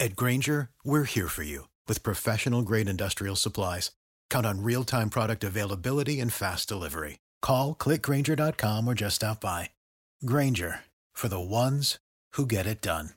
[0.00, 3.92] At Grainger, we're here for you with professional grade industrial supplies.
[4.28, 7.20] Count on real time product availability and fast delivery.
[7.40, 9.70] Call click grainger.com or just stop by.
[10.26, 10.80] Grainger
[11.12, 11.98] for the ones
[12.32, 13.10] who get it done.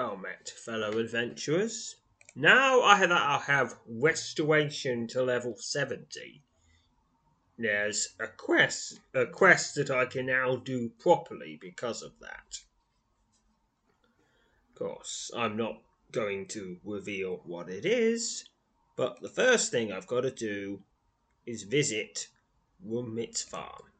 [0.00, 1.96] Well met, fellow adventurers.
[2.34, 6.42] Now I have, I have restoration to level 70.
[7.58, 12.58] There's a quest, a quest that I can now do properly because of that.
[14.82, 15.80] Course, I'm not
[16.10, 18.48] going to reveal what it is,
[18.96, 20.82] but the first thing I've got to do
[21.46, 22.26] is visit
[22.82, 23.92] Wormit's farm.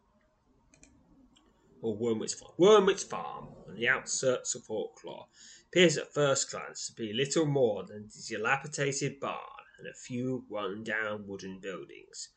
[1.83, 2.55] Or Wormit's farm.
[2.59, 5.27] Wormit's farm, on the outskirts of Hawklaw,
[5.69, 10.45] appears at first glance to be little more than a dilapidated barn and a few
[10.51, 12.31] run down wooden buildings.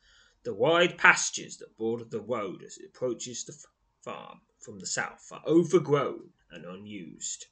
[0.44, 3.58] The wide pastures that border the road as it approaches the
[4.02, 7.46] farm from the south are overgrown and unused.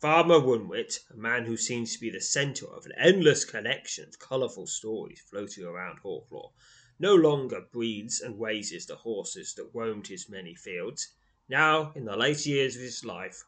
[0.00, 4.18] Farmer Runwit, a man who seems to be the centre of an endless collection of
[4.18, 6.52] colourful stories floating around Hawklaw,
[6.98, 11.14] no longer breeds and raises the horses that roamed his many fields.
[11.48, 13.44] Now, in the later years of his life,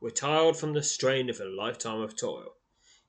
[0.00, 2.56] retired from the strain of a lifetime of toil,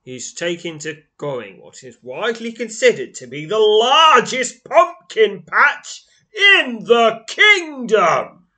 [0.01, 6.03] he is taken to growing what is widely considered to be the largest pumpkin patch
[6.33, 8.48] in the kingdom.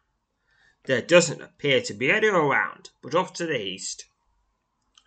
[0.86, 4.06] There doesn't appear to be any around, but off to the east,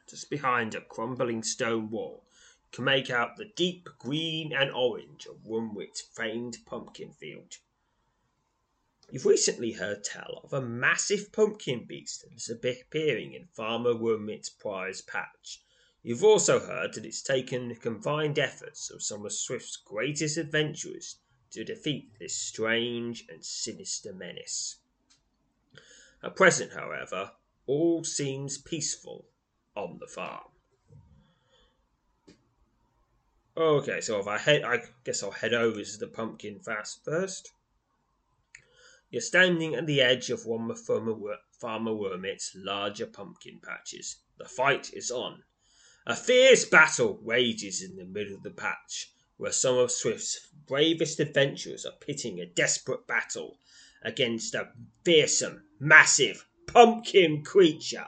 [0.09, 5.27] just behind a crumbling stone wall, you can make out the deep green and orange
[5.27, 7.59] of Runwit's famed pumpkin field.
[9.11, 14.51] You've recently heard tell of a massive pumpkin beast that is appearing in Farmer Runwit's
[14.51, 15.61] prize patch.
[16.05, 21.17] You've also heard that it's taken the combined efforts of some of Swift's greatest adventurers
[21.51, 24.77] to defeat this strange and sinister menace.
[26.25, 27.33] At present, however,
[27.67, 29.27] all seems peaceful
[29.77, 30.49] on the farm.
[33.55, 37.53] Okay, so if I head, I guess I'll head over to the pumpkin fast first.
[39.11, 44.17] You're standing at the edge of one of Farmer, Wormit's larger pumpkin patches.
[44.39, 45.45] The fight is on.
[46.07, 51.21] A fierce battle rages in the middle of the patch, where some of Swift's bravest
[51.21, 53.59] adventurers are pitting a desperate battle
[54.05, 54.69] against a
[55.05, 58.07] fearsome, massive, pumpkin creature,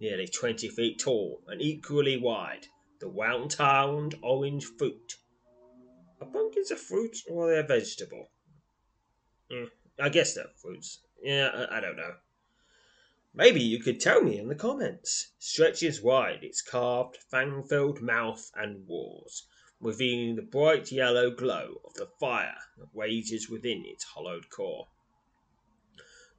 [0.00, 2.66] nearly twenty feet tall and equally wide,
[3.00, 5.14] the round-towned orange fruit.
[6.20, 8.28] Are pumpkins a fruit or are they a vegetable?
[9.52, 9.68] Mm,
[10.00, 11.00] I guess they're fruits.
[11.22, 12.14] Yeah, I, I don't know.
[13.34, 15.32] Maybe you could tell me in the comments.
[15.38, 19.46] Stretches wide its carved, fang-filled mouth and walls,
[19.80, 24.88] revealing the bright yellow glow of the fire that rages within its hollowed core.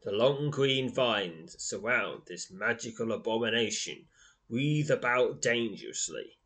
[0.01, 4.07] The long green vines surround this magical abomination
[4.47, 6.39] wreathe about dangerously,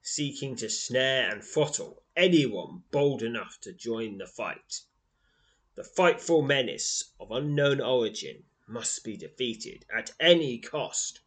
[0.00, 4.80] seeking to snare and throttle anyone bold enough to join the fight.
[5.74, 11.20] The frightful menace of unknown origin must be defeated at any cost.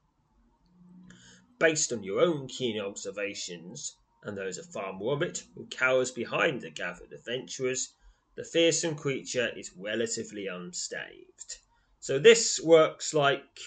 [1.59, 6.71] Based on your own keen observations and those of Farm Wormit, who cowers behind the
[6.71, 7.93] gathered adventurers,
[8.35, 11.59] the fearsome creature is relatively unscathed.
[12.07, 13.59] So this works like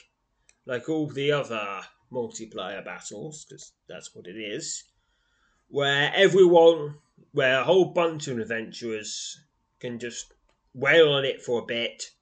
[0.65, 4.83] like all the other multiplayer battles, because that's what it is,
[5.69, 6.95] where everyone,
[7.33, 9.39] where a whole bunch of adventurers
[9.79, 10.33] can just
[10.73, 12.13] wail on it for a bit,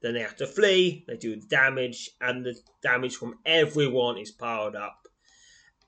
[0.00, 4.76] then they have to flee, they do damage, and the damage from everyone is piled
[4.76, 5.08] up.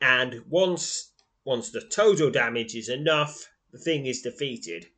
[0.00, 1.12] and once
[1.44, 4.88] once the total damage is enough, the thing is defeated,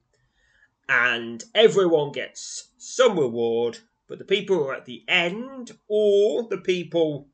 [0.89, 3.81] and everyone gets some reward.
[4.13, 7.31] But the people who are at the end, or the people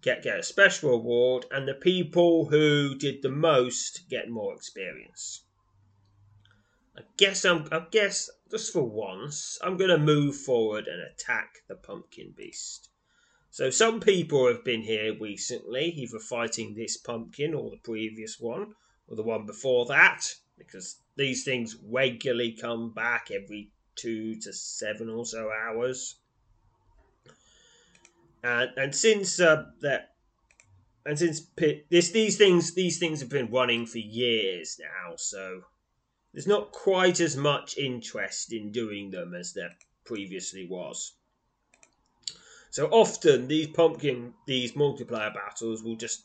[0.00, 5.44] get get a special award, and the people who did the most get more experience.
[6.96, 7.68] I guess I'm.
[7.70, 12.88] I guess just for once, I'm going to move forward and attack the pumpkin beast.
[13.50, 18.72] So some people have been here recently, either fighting this pumpkin or the previous one,
[19.06, 25.08] or the one before that, because these things regularly come back every two to seven
[25.08, 26.16] or so hours.
[28.42, 30.14] And and since uh, that,
[31.06, 31.40] and since
[31.90, 35.62] this these things these things have been running for years now, so
[36.32, 41.14] there's not quite as much interest in doing them as there previously was.
[42.70, 46.24] So often these pumpkin, these multiplayer battles will just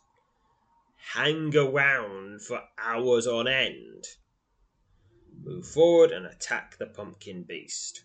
[1.14, 4.04] hang around for hours on end.
[5.44, 8.04] Move forward and attack the pumpkin beast.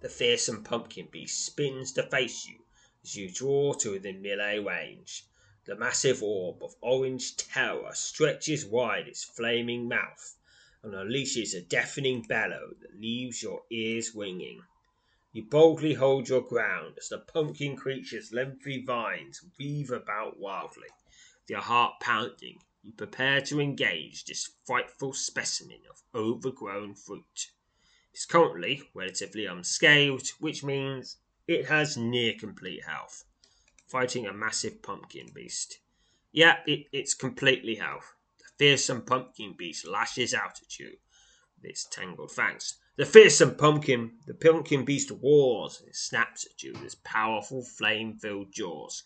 [0.00, 2.64] The fearsome pumpkin beast spins to face you
[3.02, 5.24] as you draw to within melee range.
[5.64, 10.36] The massive orb of orange terror stretches wide its flaming mouth
[10.82, 14.62] and unleashes a deafening bellow that leaves your ears ringing.
[15.32, 20.88] You boldly hold your ground as the pumpkin creature's lengthy vines weave about wildly.
[21.48, 27.50] Your heart pounding, you prepare to engage this frightful specimen of overgrown fruit.
[28.12, 31.16] It's currently relatively unscathed, which means
[31.48, 33.24] it has near complete health,
[33.86, 35.78] fighting a massive pumpkin beast.
[36.30, 38.12] Yeah, it, it's completely health.
[38.38, 40.98] The fearsome pumpkin beast lashes out at you
[41.56, 42.74] with its tangled fangs.
[42.96, 48.18] The fearsome pumpkin, the pumpkin beast roars and snaps at you with its powerful flame
[48.18, 49.04] filled jaws.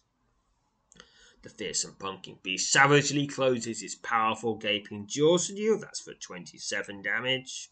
[1.43, 5.79] The fearsome pumpkin beast savagely closes its powerful gaping jaws at you.
[5.79, 7.71] That's for 27 damage.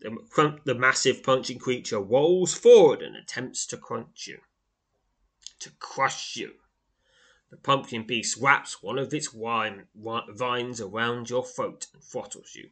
[0.00, 4.40] The, the massive punching creature rolls forward and attempts to crunch you,
[5.58, 6.54] to crush you.
[7.50, 12.70] The pumpkin beast wraps one of its wine, vines around your throat and throttles you.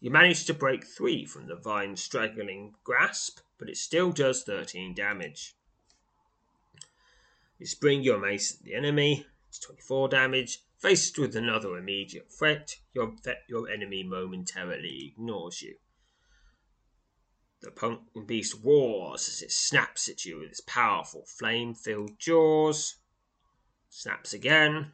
[0.00, 4.94] You manage to break three from the vine's straggling grasp, but it still does 13
[4.94, 5.56] damage.
[7.58, 10.60] You spring your mace at the enemy, it's 24 damage.
[10.78, 13.16] Faced with another immediate threat, your,
[13.48, 15.74] your enemy momentarily ignores you.
[17.60, 22.98] The pumpkin beast roars as it snaps at you with its powerful flame filled jaws.
[23.88, 24.92] Snaps again.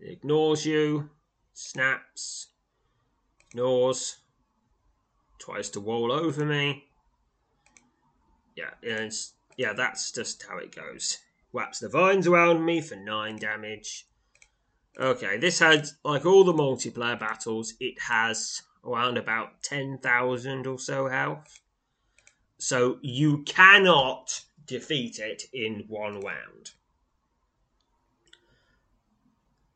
[0.00, 1.10] It ignores you.
[1.52, 2.48] Snaps.
[3.50, 4.16] Ignores.
[5.38, 6.88] Tries to roll over me.
[8.56, 11.18] Yeah, it's, yeah, that's just how it goes.
[11.52, 14.06] Wraps the vines around me for 9 damage.
[14.98, 21.08] Okay, this had, like all the multiplayer battles, it has around about 10,000 or so
[21.08, 21.60] health.
[22.58, 26.72] So you cannot defeat it in one round.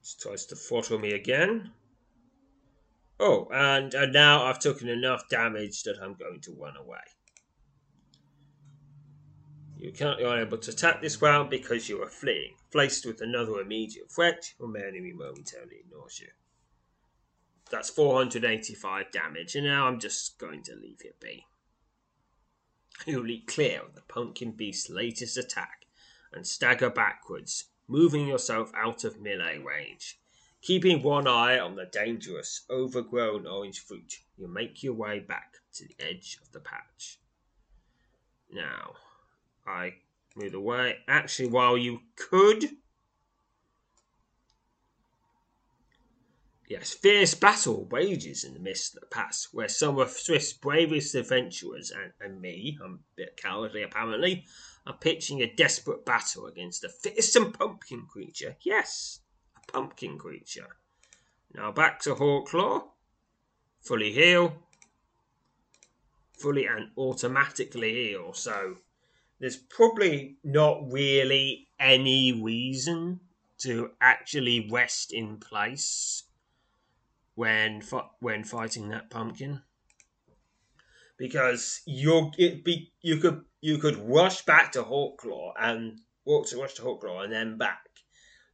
[0.03, 1.73] Just tries to throttle me again.
[3.19, 6.99] Oh, and, and now I've taken enough damage that I'm going to run away.
[9.81, 12.55] You can't be unable to attack this round because you are fleeing.
[12.71, 16.29] Faced with another immediate threat, your enemy momentarily ignores you.
[17.71, 21.47] That's 485 damage, and now I'm just going to leave it be.
[23.07, 25.87] You leap clear of the pumpkin beast's latest attack
[26.31, 30.21] and stagger backwards, moving yourself out of melee range.
[30.61, 35.89] Keeping one eye on the dangerous, overgrown orange fruit, you make your way back to
[35.89, 37.19] the edge of the patch.
[38.53, 38.97] Now,
[39.71, 39.95] I
[40.37, 40.99] move away.
[41.07, 42.65] Actually, while you could.
[46.69, 51.17] Yes, fierce battle rages in the midst of the pass, where some of Swift's bravest
[51.17, 54.45] adventurers and, and me, I'm a bit cowardly apparently,
[54.87, 58.57] are pitching a desperate battle against a fearsome pumpkin creature.
[58.63, 59.21] Yes,
[59.57, 60.77] a pumpkin creature.
[61.53, 62.85] Now back to Hawklaw.
[63.81, 64.63] Fully heal.
[66.39, 68.33] Fully and automatically heal.
[68.33, 68.77] So
[69.41, 73.21] there's probably not really any reason
[73.59, 76.25] to actually rest in place
[77.35, 77.83] when
[78.21, 79.63] when fighting that pumpkin
[81.19, 86.75] because you be you could you could rush back to Hawklaw and walk to rush
[86.75, 87.87] to Hawklaw and then back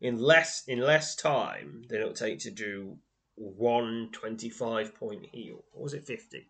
[0.00, 2.99] in less in less time than it'll take to do
[3.37, 5.64] one 25 point heal.
[5.73, 6.49] Or was it 50?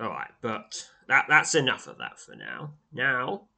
[0.00, 2.74] Alright, but that that's enough of that for now.
[2.92, 3.48] Now,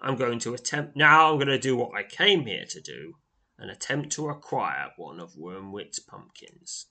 [0.00, 1.32] I'm going to attempt now.
[1.32, 3.16] I'm to do what I came here to do
[3.58, 6.86] and attempt to acquire one of Wormwit's pumpkins.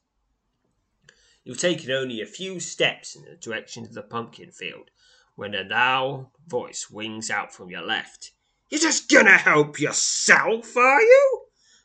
[1.43, 4.89] You've taken only a few steps in the direction of the pumpkin field
[5.35, 8.31] when a loud voice wings out from your left.
[8.69, 11.41] You're just gonna help yourself, are you?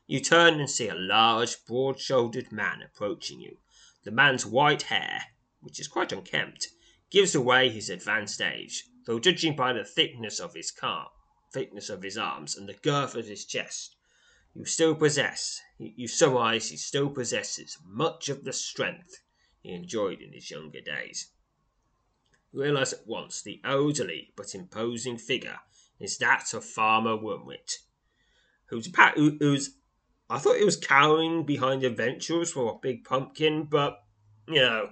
[0.07, 3.59] You turn and see a large, broad shouldered man approaching you.
[4.05, 5.25] The man's white hair,
[5.61, 6.69] which is quite unkempt,
[7.11, 11.11] gives away his advanced age, though judging by the thickness of his car,
[11.53, 13.97] thickness of his arms and the girth of his chest,
[14.55, 19.23] you still possess, you surmise he still possesses much of the strength
[19.61, 21.31] he enjoyed in his younger days.
[22.53, 25.61] You realize at once the elderly but imposing figure
[26.01, 27.79] is that of Farmer Wormwit,
[28.67, 29.75] who's, pat who's
[30.31, 33.99] I thought he was cowering behind adventurers for a big pumpkin, but
[34.47, 34.91] you know,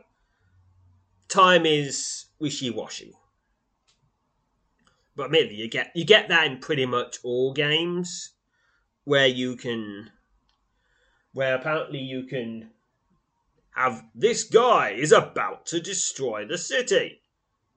[1.37, 3.13] time is wishy-washy.
[5.15, 8.33] But admittedly, you get you get that in pretty much all games
[9.05, 10.11] where you can
[11.33, 12.71] where apparently you can
[13.71, 17.21] have this guy is about to destroy the city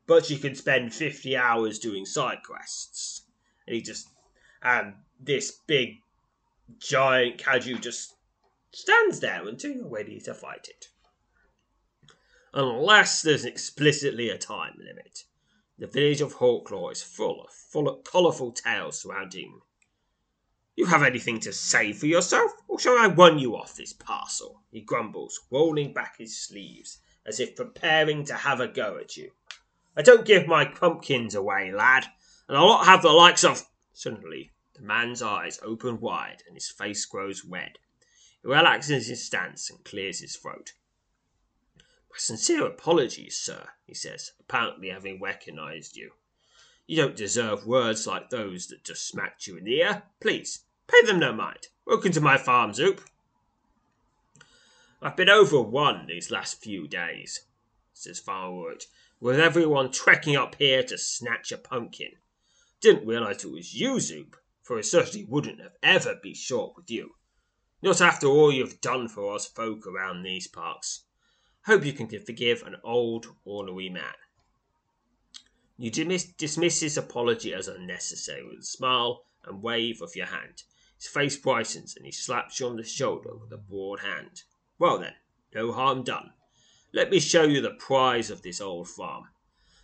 [0.08, 3.24] but you can spend 50 hours doing side quests
[3.68, 4.08] and he just
[4.64, 5.98] and this big
[6.80, 8.16] giant kaiju just
[8.72, 10.89] stands there until you're ready to fight it
[12.54, 15.24] unless there's explicitly a time limit
[15.78, 19.62] the village of hawklaw is full of full of colourful tales surrounding
[20.80, 24.64] you have anything to say for yourself, or shall I run you off this parcel?
[24.72, 29.32] He grumbles, rolling back his sleeves, as if preparing to have a go at you.
[29.98, 32.06] I don't give my pumpkins away, lad,
[32.48, 33.68] and I'll not have the likes of.
[33.92, 37.78] Suddenly, the man's eyes open wide and his face grows red.
[38.42, 40.72] He relaxes his stance and clears his throat.
[42.12, 46.12] My sincere apologies, sir, he says, apparently having recognized you.
[46.88, 50.04] You don't deserve words like those that just smacked you in the ear.
[50.20, 51.68] Please, Pay them no mind.
[51.86, 53.02] Welcome to my farm, Zoop.
[55.04, 57.42] I've been over one these last few days,
[57.94, 58.74] says Farmer
[59.20, 62.14] with everyone trekking up here to snatch a pumpkin.
[62.82, 66.90] Didn't realize it was you, Zoop, for it certainly wouldn't have ever be short with
[66.90, 67.12] you.
[67.84, 71.04] Not after all you've done for us folk around these parts.
[71.70, 74.16] Hope you can forgive an old, ornery man.
[75.78, 80.64] You dismiss, his apology as unnecessary with a smile and wave of your hand.
[80.98, 84.42] His face brightens and he slaps you on the shoulder with a broad hand.
[84.80, 85.14] Well then,
[85.54, 86.34] no harm done.
[86.92, 89.26] Let me show you the prize of this old farm.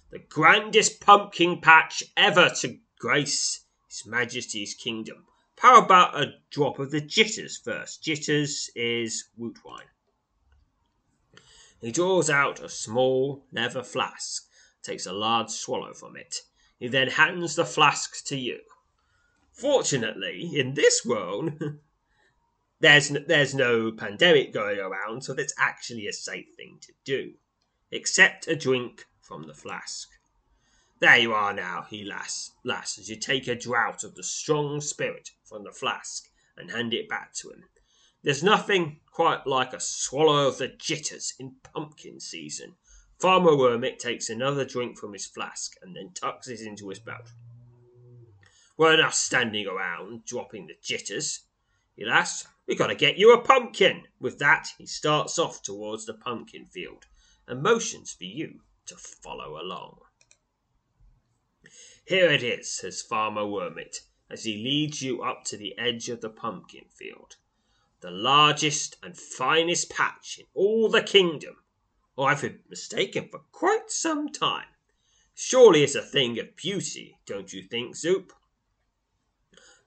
[0.09, 5.27] The grandest pumpkin patch ever to grace His Majesty's kingdom.
[5.59, 8.01] How about a drop of the jitters first?
[8.01, 9.85] Jitters is woot wine.
[11.85, 14.49] He draws out a small leather flask,
[14.81, 16.37] takes a large swallow from it.
[16.79, 18.61] He then hands the flask to you.
[19.51, 21.51] Fortunately, in this world,
[22.79, 27.35] there's no, there's no pandemic going around, so that's actually a safe thing to do.
[27.91, 30.09] Accept a drink from the flask.
[31.01, 34.81] There you are now, he lass, lass, as you take a draught of the strong
[34.81, 37.65] spirit from the flask and hand it back to him.
[38.25, 42.73] There's nothing quite like a swallow of the jitters in pumpkin season.
[43.19, 47.33] Farmer Wormit takes another drink from his flask and then tucks it into his belt.
[48.77, 51.41] We're not standing around dropping the jitters.
[51.95, 52.47] He laughs.
[52.65, 54.05] We gotta get you a pumpkin.
[54.19, 57.05] With that, he starts off towards the pumpkin field
[57.47, 59.99] and motions for you to follow along.
[62.07, 63.97] Here it is, says Farmer Wormit,
[64.31, 67.35] as he leads you up to the edge of the pumpkin field.
[68.05, 71.55] The largest and finest patch in all the kingdom.
[72.15, 74.67] I've been mistaken for quite some time.
[75.33, 78.31] Surely it's a thing of beauty, don't you think, Zoop?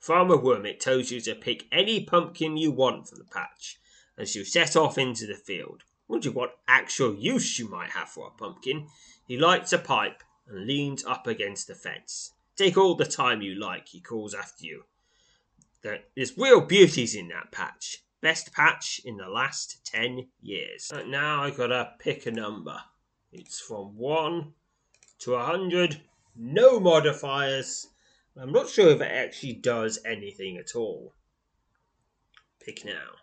[0.01, 3.79] Farmer Wormit tells you to pick any pumpkin you want from the patch
[4.17, 5.85] as you set off into the field.
[6.09, 8.89] Wonder what actual use you might have for a pumpkin.
[9.29, 12.33] He lights a pipe and leans up against the fence.
[12.57, 14.87] Take all the time you like, he calls after you.
[15.83, 18.03] There's real beauties in that patch.
[18.21, 20.91] Best patch in the last ten years.
[20.93, 22.81] Right now I gotta pick a number.
[23.33, 24.55] It's from one
[25.21, 26.01] to a hundred.
[26.35, 27.87] No modifiers.
[28.37, 31.15] I'm not sure if it actually does anything at all.
[32.61, 33.17] Pick now.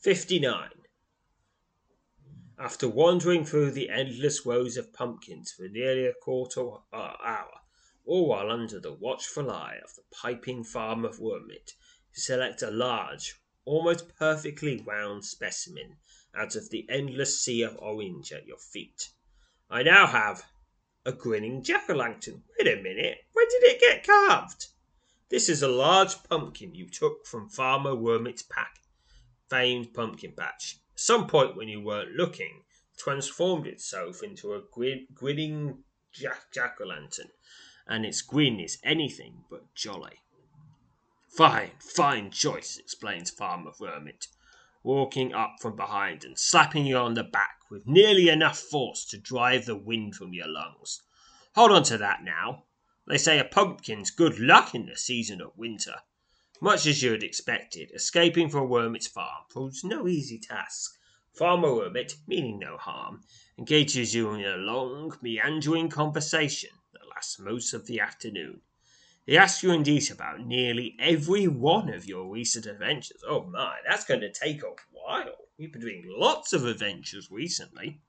[0.00, 0.70] 59.
[2.58, 7.60] After wandering through the endless rows of pumpkins for nearly a quarter uh, hour,
[8.04, 11.74] all while under the watchful eye of the piping farm of Wormit,
[12.12, 15.96] you select a large, almost perfectly round specimen
[16.34, 19.10] out of the endless sea of orange at your feet.
[19.68, 20.46] I now have
[21.04, 22.42] a grinning jack o' lantern.
[22.58, 23.18] Wait a minute.
[23.34, 24.68] When did it get carved?
[25.28, 28.80] This is a large pumpkin you took from Farmer Wormit's pack,
[29.50, 30.78] famed pumpkin patch.
[30.94, 32.62] At some point when you weren't looking,
[32.96, 34.62] transformed itself into a
[35.14, 37.28] grinning jack o' lantern,
[37.86, 40.20] and its grin is anything but jolly.
[41.36, 44.28] Fine, fine choice, explains Farmer Wormit,
[44.82, 49.18] walking up from behind and slapping you on the back with nearly enough force to
[49.18, 51.02] drive the wind from your lungs.
[51.54, 52.64] Hold on to that now.
[53.06, 55.96] They say a pumpkin's good luck in the season of winter.
[56.60, 60.98] Much as you'd expected, escaping from Wormit's farm proves no easy task.
[61.32, 63.22] Farmer Wormit, meaning no harm,
[63.56, 68.62] engages you in a long, meandering conversation that lasts most of the afternoon.
[69.28, 73.22] He asks you indeed about nearly every one of your recent adventures.
[73.28, 75.34] Oh my, that's going to take a while.
[75.58, 78.00] We've been doing lots of adventures recently.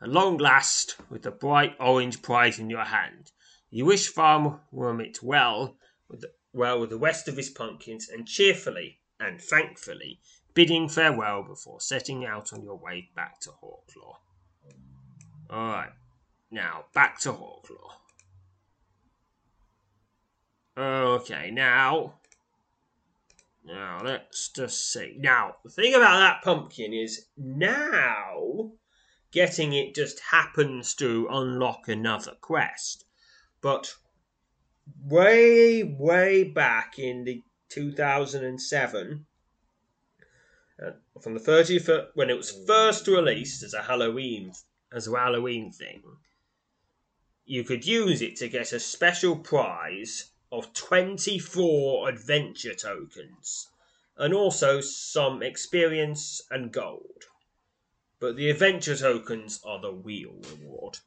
[0.00, 3.32] At long last, with the bright orange prize in your hand,
[3.68, 5.76] you wish Farmer Wormit well
[6.08, 10.20] with the, well with the rest of his pumpkins, and cheerfully and thankfully
[10.54, 14.16] bidding farewell before setting out on your way back to Hawklaw.
[15.50, 15.92] All right,
[16.50, 18.01] now back to Hawklaw.
[20.76, 22.14] Okay, now,
[23.62, 25.16] now let's just see.
[25.18, 28.72] Now the thing about that pumpkin is now
[29.32, 33.04] getting it just happens to unlock another quest.
[33.60, 33.94] But
[35.04, 39.26] way, way back in the 2007,
[40.82, 44.52] uh, from the 30th, when it was first released as a Halloween
[44.90, 46.02] as a Halloween thing,
[47.44, 53.68] you could use it to get a special prize of 24 adventure tokens
[54.16, 57.24] and also some experience and gold
[58.22, 61.00] but the adventure tokens are the real reward.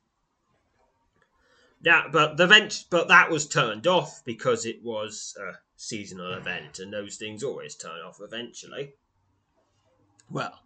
[1.81, 6.77] Now, but the vent, but that was turned off because it was a seasonal event,
[6.79, 8.95] and those things always turn off eventually.
[10.29, 10.59] Well,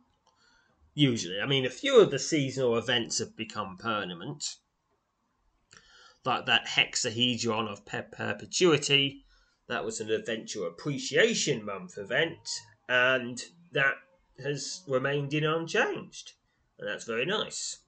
[0.95, 1.39] usually.
[1.39, 4.56] I mean, a few of the seasonal events have become permanent,
[6.25, 9.25] like that hexahedron of perpetuity.
[9.67, 12.49] That was an adventure appreciation month event,
[12.88, 13.95] and that
[14.41, 16.34] has remained in unchanged
[16.79, 17.79] and that's very nice.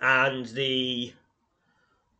[0.00, 1.12] And the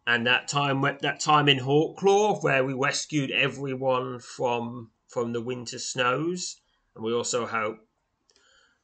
[0.06, 5.78] and that time that time in Hawklaw where we rescued everyone from from the winter
[5.78, 6.60] snows,
[6.94, 7.78] and we also hope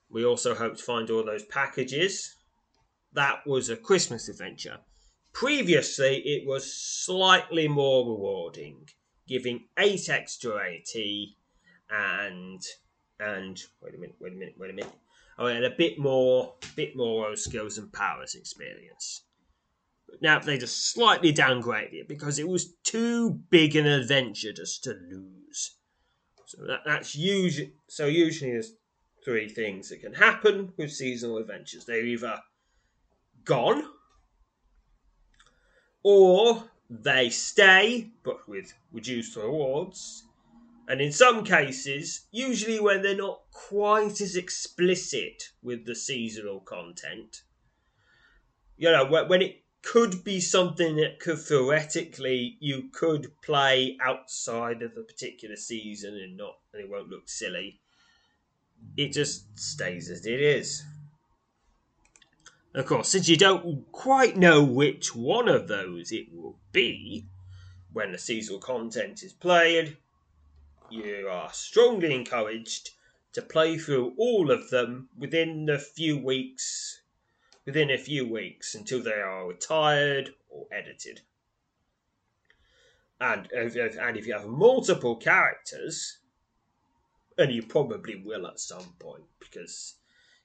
[0.09, 2.37] we also hope to find all those packages.
[3.13, 4.79] That was a Christmas adventure.
[5.35, 8.89] Previously, it was slightly more rewarding,
[9.27, 10.95] giving eight extra AT
[11.91, 12.63] and
[13.19, 14.93] and wait a minute, wait a minute, wait a minute.
[15.37, 19.25] Oh, and a bit more, bit more skills and powers experience.
[20.23, 24.91] Now they just slightly downgraded it because it was too big an adventure just to
[24.91, 25.77] lose.
[26.47, 28.75] So that, that's usually so usually there's
[29.25, 31.87] three things that can happen with seasonal adventures.
[31.87, 32.41] They're either
[33.45, 33.83] gone,
[36.05, 40.25] or they stay but with reduced rewards,
[40.87, 47.43] and in some cases, usually when they're not quite as explicit with the seasonal content,
[48.77, 54.95] you know, when it could be something that could theoretically you could play outside of
[54.95, 57.81] the particular season and not and it won't look silly.
[58.97, 60.83] It just stays as it is.
[62.75, 67.27] Of course, since you don't quite know which one of those it will be
[67.93, 69.97] when the seasonal content is played,
[70.91, 72.91] you are strongly encouraged
[73.33, 77.01] to play through all of them within a few weeks
[77.65, 81.23] within a few weeks until they are retired or edited.
[83.21, 86.19] And if, and if you have multiple characters,
[87.39, 89.95] and you probably will at some point, because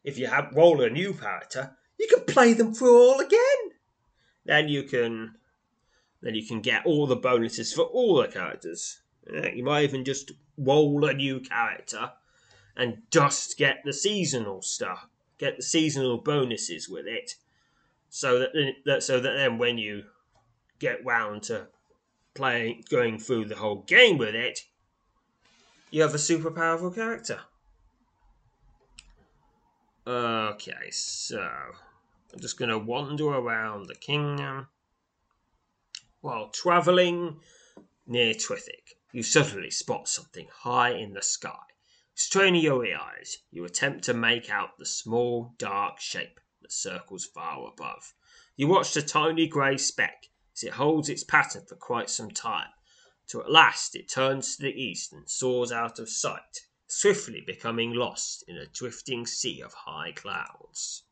[0.03, 3.39] if you have roll a new character, you can play them through all again.
[4.45, 5.35] Then you can
[6.21, 9.01] then you can get all the bonuses for all the characters.
[9.31, 12.11] Uh, you might even just roll a new character
[12.75, 15.07] and just get the seasonal stuff,
[15.37, 17.35] get the seasonal bonuses with it,
[18.09, 20.03] so that, that so that then when you
[20.79, 21.67] get round to
[22.33, 24.61] playing, going through the whole game with it,
[25.91, 27.39] you have a super powerful character.
[30.07, 31.47] Okay, so
[32.33, 34.67] I'm just going to wander around the kingdom
[36.21, 37.39] while travelling
[38.05, 38.95] near Twithick.
[39.11, 41.63] You suddenly spot something high in the sky.
[42.13, 47.67] Straining your eyes, you attempt to make out the small, dark shape that circles far
[47.67, 48.13] above.
[48.55, 52.69] You watch the tiny grey speck as it holds its pattern for quite some time,
[53.25, 57.93] till at last it turns to the east and soars out of sight, swiftly becoming
[57.93, 61.03] lost in a drifting sea of high clouds.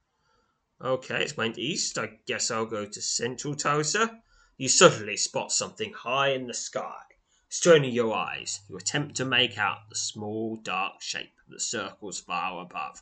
[0.80, 1.98] Okay, it's went east.
[1.98, 4.22] I guess I'll go to central Tulsa.
[4.58, 7.02] You suddenly spot something high in the sky.
[7.50, 12.62] Straining your eyes, you attempt to make out the small, dark shape that circles far
[12.62, 13.02] above.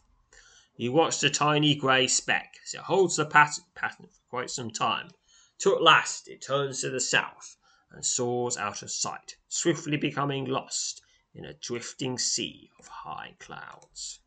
[0.77, 4.71] You watch the tiny grey speck as it holds the pattern, pattern for quite some
[4.71, 5.09] time,
[5.57, 7.57] till at last it turns to the south
[7.91, 11.01] and soars out of sight, swiftly becoming lost
[11.33, 14.19] in a drifting sea of high clouds.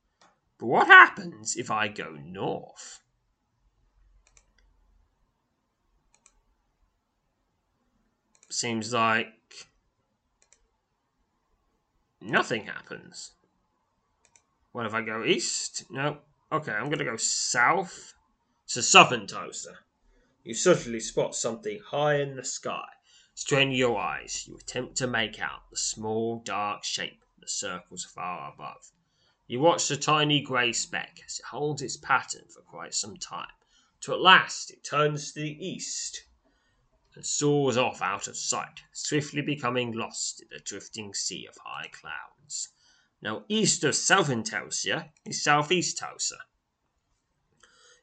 [0.59, 3.01] But what happens if I go north?
[8.51, 9.29] Seems like
[12.21, 13.33] nothing happens.
[14.73, 15.85] What if I go east?
[15.91, 16.19] No.
[16.51, 18.15] Okay, I'm going to go south
[18.69, 19.79] to southern Toaster.
[20.45, 22.87] You suddenly spot something high in the sky.
[23.35, 28.53] Straining your eyes, you attempt to make out the small, dark shape that circles far
[28.53, 28.93] above.
[29.47, 33.53] You watch the tiny grey speck as it holds its pattern for quite some time,
[34.01, 36.25] till at last it turns to the east
[37.19, 41.89] and soars off out of sight, swiftly becoming lost in the drifting sea of high
[41.89, 42.69] clouds.
[43.21, 46.37] Now, east of southern Tulsa is southeast Tulsa.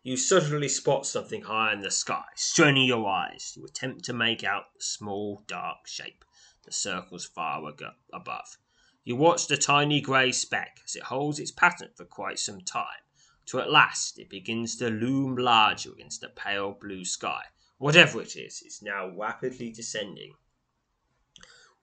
[0.04, 2.26] You suddenly spot something high in the sky.
[2.36, 6.26] Straining your eyes, you attempt to make out the small, dark shape
[6.66, 7.64] that circles far
[8.12, 8.58] above.
[9.06, 13.06] You watch the tiny grey speck as it holds its pattern for quite some time,
[13.46, 17.44] till at last it begins to loom larger against the pale blue sky
[17.78, 20.36] Whatever it is, it's now rapidly descending.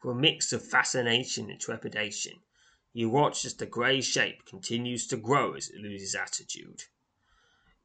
[0.03, 2.41] With a mix of fascination and trepidation,
[2.95, 6.85] you watch as the grey shape continues to grow as it loses attitude.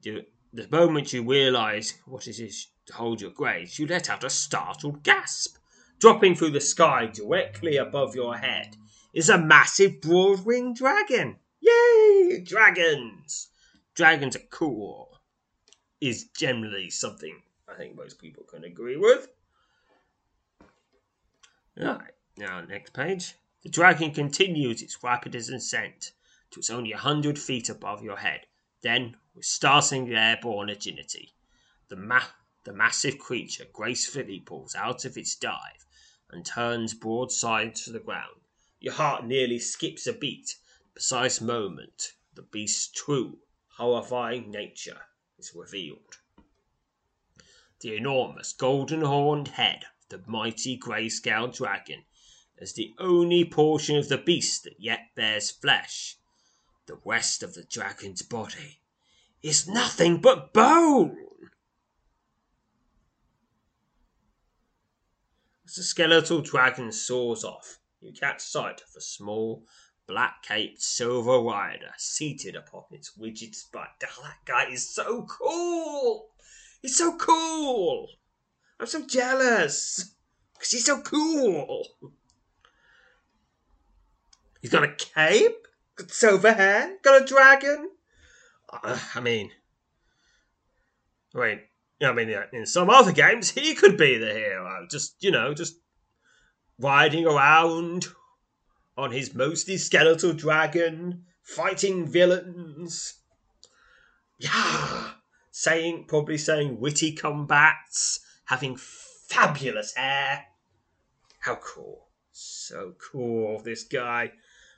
[0.01, 0.25] The,
[0.71, 5.03] moment you realise what it is to hold your gaze, you let out a startled
[5.03, 5.57] gasp.
[5.99, 8.77] Dropping through the sky directly above your head
[9.13, 11.39] is a massive broad winged dragon.
[11.59, 12.41] Yay!
[12.41, 13.49] Dragons!
[13.95, 15.19] Dragons are cool,
[15.99, 19.27] is generally something I think most people can agree with.
[21.79, 23.35] Alright, now next page.
[23.63, 26.13] The dragon continues its rapid ascent
[26.51, 28.47] to it's only a hundred feet above your head.
[28.81, 31.33] Then, with startling airborne agility,
[31.89, 32.31] the, ma-
[32.63, 35.85] the massive creature gracefully pulls out of its dive
[36.31, 38.41] and turns broadside to the ground.
[38.79, 40.55] Your heart nearly skips a beat.
[40.83, 45.01] The precise moment the beast's true, horrifying nature
[45.37, 46.17] is revealed
[47.79, 52.03] the enormous golden horned head of the mighty grey-scaled dragon
[52.59, 56.17] as the only portion of the beast that yet bears flesh.
[56.87, 58.79] The rest of the dragon's body
[59.43, 61.17] is nothing but bone.
[65.65, 69.65] As the skeletal dragon soars off, you catch sight of a small,
[70.07, 73.87] black caped silver rider seated upon its rigid spine.
[74.03, 76.29] Oh, that guy is so cool!
[76.81, 78.09] He's so cool.
[78.79, 80.15] I'm so jealous
[80.53, 81.87] because he's so cool.
[84.61, 87.89] He's got a cape, got silver hair, got a dragon.
[88.71, 89.51] Uh, I mean,
[91.33, 91.61] wait.
[92.01, 94.85] I mean, in some other games, he could be the hero.
[94.89, 95.79] Just you know, just
[96.79, 98.07] riding around
[98.95, 103.15] on his mostly skeletal dragon, fighting villains.
[104.37, 104.86] Yeah,
[105.59, 110.45] saying probably saying witty combats, having fabulous hair.
[111.39, 112.09] How cool.
[112.31, 114.33] So cool, this guy.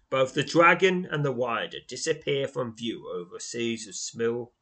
[0.09, 4.53] Both the dragon and the rider disappear from view over a series of small,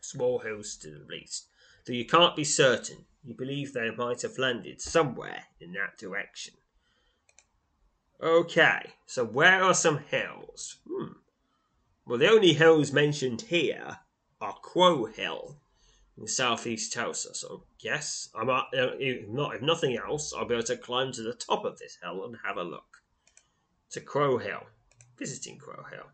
[0.00, 1.48] small hills to the east,
[1.84, 3.06] though you can't be certain.
[3.24, 6.54] You believe they might have landed somewhere in that direction.
[8.22, 10.76] Okay, so where are some hills?
[10.88, 11.14] Hmm.
[12.06, 13.98] Well, the only hills mentioned here
[14.52, 15.56] Crow Hill
[16.18, 17.34] in southeast Tulsa.
[17.34, 21.22] So yes, I'm uh, if not if nothing else, I'll be able to climb to
[21.22, 23.02] the top of this hill and have a look.
[23.90, 24.64] To Crow Hill,
[25.18, 26.06] visiting Crow Hill.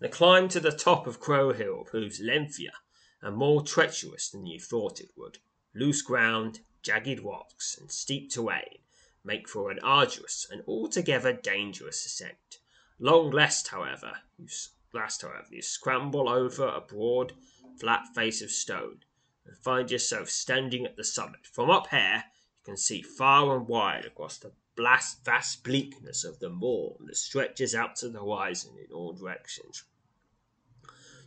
[0.00, 2.72] The climb to the top of Crow Hill proves lengthier
[3.20, 5.38] and more treacherous than you thought it would.
[5.74, 8.78] Loose ground, jagged rocks, and steep terrain
[9.24, 12.58] make for an arduous and altogether dangerous ascent.
[12.98, 14.48] Long lest, however, you
[14.94, 17.32] Last, however, you scramble over a broad,
[17.78, 19.00] flat face of stone
[19.46, 21.46] and find yourself standing at the summit.
[21.46, 22.24] From up here,
[22.58, 27.74] you can see far and wide across the vast bleakness of the moor that stretches
[27.74, 29.84] out to the horizon in all directions.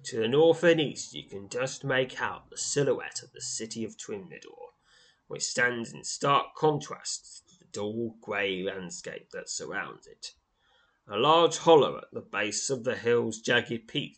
[0.06, 3.84] To the north and east you can just make out the silhouette of the city
[3.84, 4.74] of Trimnador,
[5.28, 10.34] which stands in stark contrast to the dull grey landscape that surrounds it.
[11.08, 14.18] A large hollow at the base of the hill's jagged peak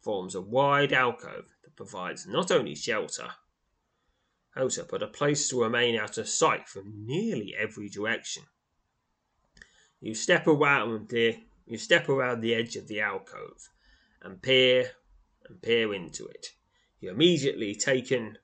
[0.00, 3.34] forms a wide alcove that provides not only shelter,
[4.54, 8.44] shelter, but a place to remain out of sight from nearly every direction.
[10.00, 13.68] You step around the you step around the edge of the alcove
[14.22, 14.92] and peer
[15.46, 16.54] and peer into it.
[16.98, 18.38] You're immediately taken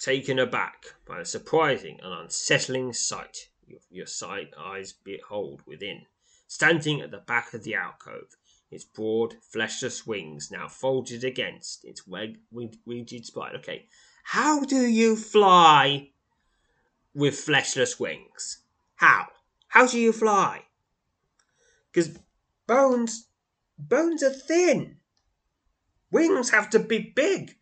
[0.00, 6.02] taken aback by a surprising and unsettling sight your, your sight eyes behold within.
[6.46, 8.36] Standing at the back of the alcove,
[8.70, 13.56] its broad, fleshless wings now folded against its rigid spine.
[13.56, 13.86] Okay,
[14.24, 16.10] how do you fly
[17.14, 18.58] with fleshless wings?
[18.96, 19.26] How?
[19.68, 20.64] How do you fly?
[21.92, 22.18] Because
[22.66, 23.28] bones,
[23.78, 24.96] bones are thin.
[26.10, 27.56] Wings have to be big.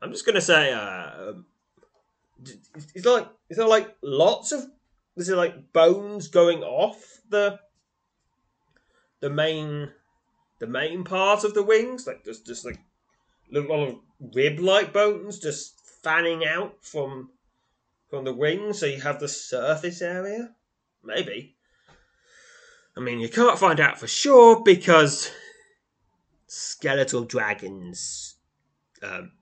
[0.00, 1.32] I'm just gonna say, uh,
[2.94, 4.64] is like is there like lots of
[5.16, 7.58] is there like bones going off the
[9.20, 9.90] the main
[10.58, 12.06] the main part of the wings?
[12.06, 12.78] Like just just like
[13.54, 13.96] a lot of
[14.34, 17.30] rib like bones just fanning out from
[18.08, 20.54] from the wings so you have the surface area?
[21.02, 21.56] Maybe.
[22.96, 25.30] I mean you can't find out for sure because
[26.46, 28.36] skeletal dragons
[29.02, 29.32] um,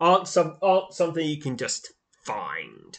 [0.00, 1.92] aren't some aren't something you can just
[2.24, 2.98] find.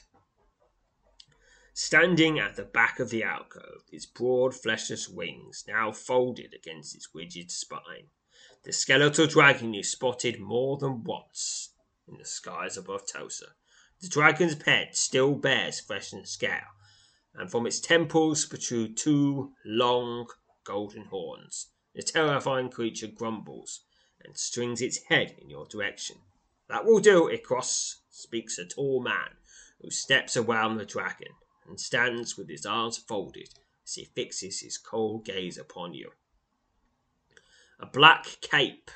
[1.73, 7.09] Standing at the back of the alcove, its broad fleshless wings now folded against its
[7.13, 8.09] rigid spine,
[8.63, 11.73] the skeletal dragon you spotted more than once
[12.07, 13.55] in the skies above Tosa.
[14.01, 16.75] The dragon's head still bears flesh scale,
[17.33, 20.27] and from its temples protrude two long
[20.63, 21.67] golden horns.
[21.95, 23.85] The terrifying creature grumbles
[24.23, 26.17] and strings its head in your direction.
[26.71, 29.36] That will do, Ikros, speaks a tall man
[29.81, 31.34] who steps around the dragon
[31.67, 33.49] and stands with his arms folded
[33.84, 36.12] as he fixes his cold gaze upon you.
[37.77, 38.89] A black cape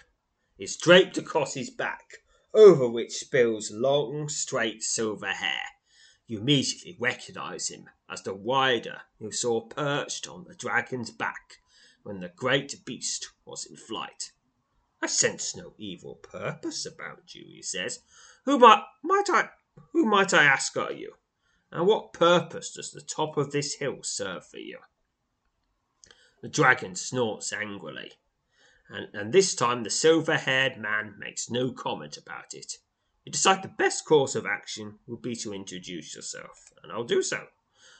[0.58, 5.64] is draped across his back, over which spills long, straight silver hair.
[6.28, 11.58] You immediately recognize him as the rider you saw perched on the dragon's back
[12.04, 14.32] when the great beast was in flight.
[15.06, 18.00] I sense no evil purpose about you, he says.
[18.46, 19.52] Who might, might I
[19.94, 21.14] who might I ask are you?
[21.72, 24.80] And what purpose does the top of this hill serve for you?
[26.42, 28.14] The dragon snorts angrily,
[28.90, 32.80] and, and this time the silver haired man makes no comment about it.
[33.26, 37.22] You decide the best course of action would be to introduce yourself, and I'll do
[37.22, 37.46] so.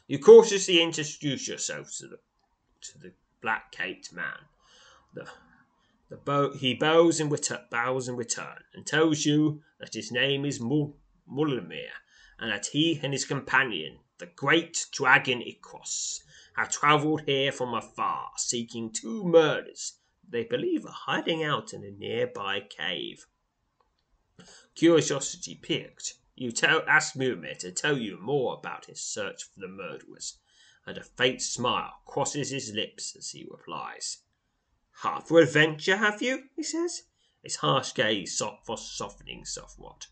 [0.08, 2.18] You cautiously introduce yourself to the
[2.82, 4.48] to the black caped man.
[5.14, 5.28] The
[6.16, 10.60] bow, he bows in, return, bows in return and tells you that his name is
[10.60, 10.96] Mul-
[11.28, 16.22] and that he and his companion, the great dragon Ikros,
[16.56, 21.92] have travelled here from afar seeking two murders they believe are hiding out in a
[21.92, 23.28] nearby cave.
[24.74, 29.68] Curiosity piqued, you tell, ask Mulimir to tell you more about his search for the
[29.68, 30.40] murderers,
[30.86, 34.20] and a faint smile crosses his lips as he replies.
[35.00, 36.50] Heart for adventure, have you?
[36.56, 37.04] he says,
[37.44, 40.08] his harsh gaze soft softening somewhat.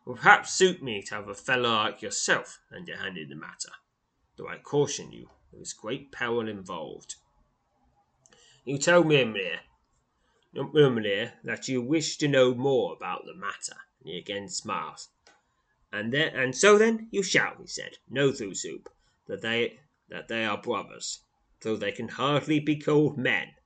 [0.00, 3.28] It will perhaps suit me to have a fellow like yourself lend a hand in
[3.28, 3.72] the matter,
[4.36, 7.16] though I caution you there is great peril involved.
[8.64, 9.60] You tell Mimir,
[10.54, 15.10] Mimir that you wish to know more about the matter, and he again smiles.
[15.92, 17.98] And so then you shall, he said.
[18.08, 18.86] Know, Thuzup,
[19.26, 21.20] that they that they are brothers,
[21.60, 23.56] though they can hardly be called men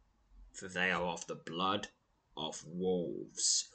[0.56, 1.88] for they are of the blood
[2.36, 3.68] of wolves.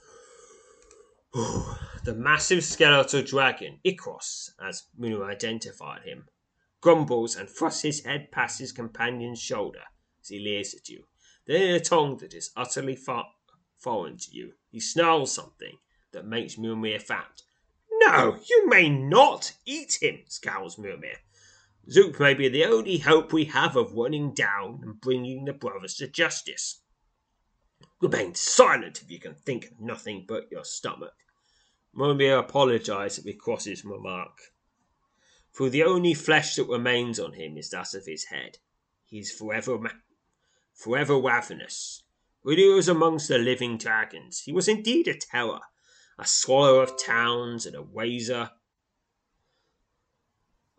[1.33, 6.27] the massive skeletal dragon, Ikros, as Munu identified him,
[6.81, 9.83] grumbles and thrusts his head past his companion's shoulder
[10.21, 11.05] as he leers at you.
[11.45, 13.31] Then, in a tongue that is utterly far-
[13.77, 15.77] foreign to you, he snarls something
[16.11, 17.41] that makes Mumir fat.
[17.91, 21.17] No, you may not eat him, scowls Mumir.
[21.89, 25.95] Zoop may be the only hope we have of running down and bringing the brothers
[25.95, 26.81] to justice.
[28.01, 31.13] Remain silent if you can think of nothing but your stomach.
[31.95, 34.37] Mumir apologized at Cross's remark.
[35.51, 38.59] For the only flesh that remains on him is that of his head.
[39.05, 39.89] He is forever, ma-
[40.73, 42.03] forever ravenous.
[42.43, 45.59] When he was amongst the living dragons, he was indeed a terror,
[46.17, 48.51] a swallower of towns and a wazer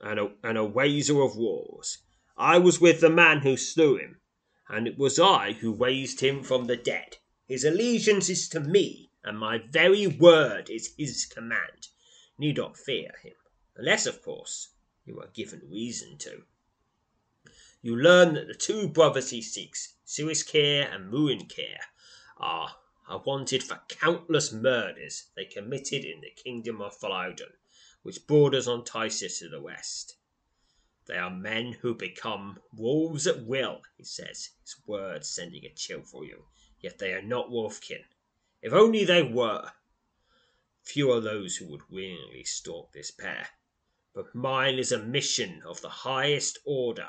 [0.03, 1.99] and a, and a wazer of wars.
[2.37, 4.21] I was with the man who slew him,
[4.69, 7.19] and it was I who raised him from the dead.
[7.47, 11.89] His allegiance is to me, and my very word is his command.
[12.39, 13.35] Need not fear him,
[13.77, 14.71] unless, of course,
[15.05, 16.43] you are given reason to.
[17.83, 21.79] You learn that the two brothers he seeks, Suiskir and Muinkir,
[22.39, 27.53] are, are wanted for countless murders they committed in the kingdom of Falodon,
[28.03, 30.17] which borders on Tysis to the west.
[31.07, 36.03] They are men who become wolves at will, he says, his words sending a chill
[36.03, 36.45] through you.
[36.81, 38.05] Yet they are not wolfkin.
[38.61, 39.73] If only they were.
[40.83, 43.49] Few are those who would willingly stalk this pair.
[44.15, 47.09] But mine is a mission of the highest order.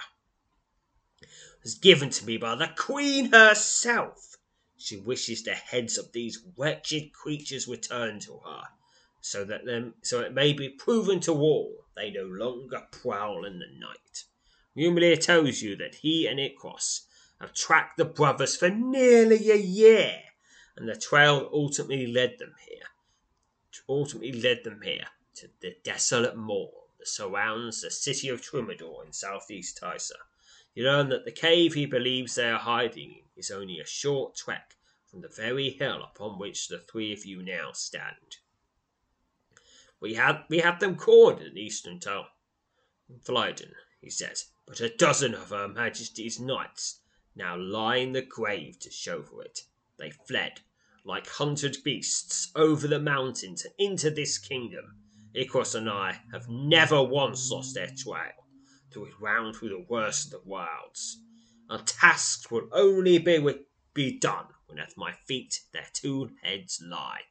[1.22, 1.30] It
[1.64, 4.38] was given to me by the Queen herself.
[4.78, 8.64] She wishes the heads of these wretched creatures returned to her,
[9.26, 13.58] so that them so it may be proven to all they no longer prowl in
[13.58, 14.26] the night.
[14.76, 17.06] Mjolnir tells you that he and Ikros
[17.40, 20.24] have tracked the brothers for nearly a year,
[20.76, 22.84] and the trail ultimately led them here.
[23.88, 29.14] Ultimately led them here to the desolate moor that surrounds the city of Trumador in
[29.14, 30.20] southeast Tysa.
[30.74, 34.36] You learn that the cave he believes they are hiding in is only a short
[34.36, 38.38] trek from the very hill upon which the three of you now stand.
[40.04, 42.26] We have we have them cornered in Eastern Town.
[43.22, 47.00] Flydon, he says, but a dozen of Her Majesty's knights
[47.38, 49.62] now lie in the grave to show for it.
[49.98, 50.60] They fled,
[51.06, 55.02] like hunted beasts, over the mountains and into this kingdom.
[55.34, 58.34] Ikros and I have never once lost their trail
[58.92, 61.18] till it round through the worst of the wilds.
[61.70, 63.40] Our tasks will only be,
[63.94, 67.22] be done when at my feet their two heads lie.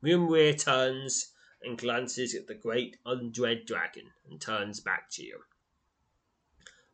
[0.00, 1.31] Mimir turns
[1.64, 5.40] and glances at the great undread dragon and turns back to you.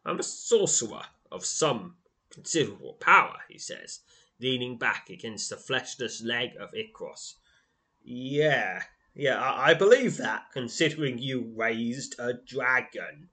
[0.05, 1.97] I'm a sorcerer of some
[2.31, 4.01] considerable power, he says,
[4.41, 7.35] leaning back against the fleshless leg of Ikros.
[8.03, 8.83] Yeah,
[9.15, 13.29] yeah, I, I believe that, considering you raised a dragon.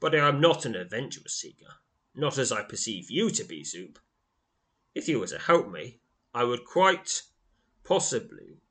[0.00, 1.74] But I am not an adventure seeker,
[2.14, 3.98] not as I perceive you to be, Zoop.
[4.94, 6.00] If you were to help me,
[6.34, 7.22] I would quite
[7.84, 8.62] possibly,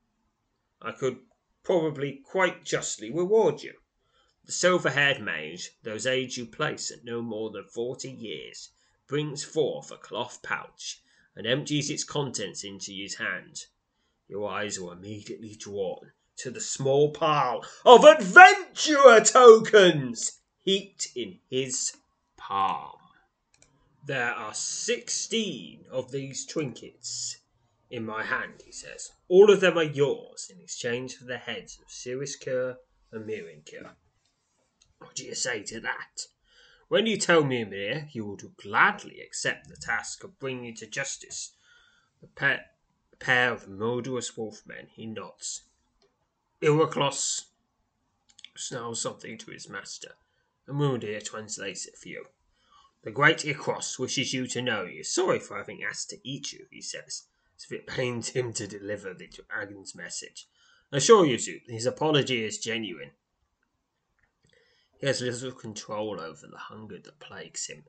[0.82, 1.19] I could
[1.63, 3.74] probably quite justly reward you.
[4.45, 8.69] The silver haired mage, those age you place at no more than forty years,
[9.08, 11.02] brings forth a cloth pouch
[11.36, 13.65] and empties its contents into his hand.
[14.28, 21.93] Your eyes are immediately drawn to the small pile of adventurer tokens heaped in his
[22.38, 22.97] palm.
[24.06, 27.38] There are sixteen of these trinkets
[27.89, 29.12] in my hand, he says.
[29.32, 32.76] All of them are yours in exchange for the heads of Siriuskur
[33.13, 33.96] and Mirinkir.
[34.98, 36.28] What do you say to that?
[36.89, 41.54] When you tell Mimir he will gladly accept the task of bringing you to justice
[42.20, 42.72] the pair,
[43.20, 45.62] pair of murderous wolfmen, he nods.
[46.62, 47.46] Iraklos
[48.58, 50.15] snarls something to his master
[50.67, 52.26] and Mundir translates it for you.
[53.04, 56.52] The great Ikros wishes you to know he is sorry for having asked to eat
[56.52, 57.28] you, he says,
[57.65, 60.47] if it pains him to deliver the dragon's message.
[60.91, 63.12] I assure you, Zoop, his apology is genuine.
[65.00, 67.86] He has little control over the hunger that plagues him.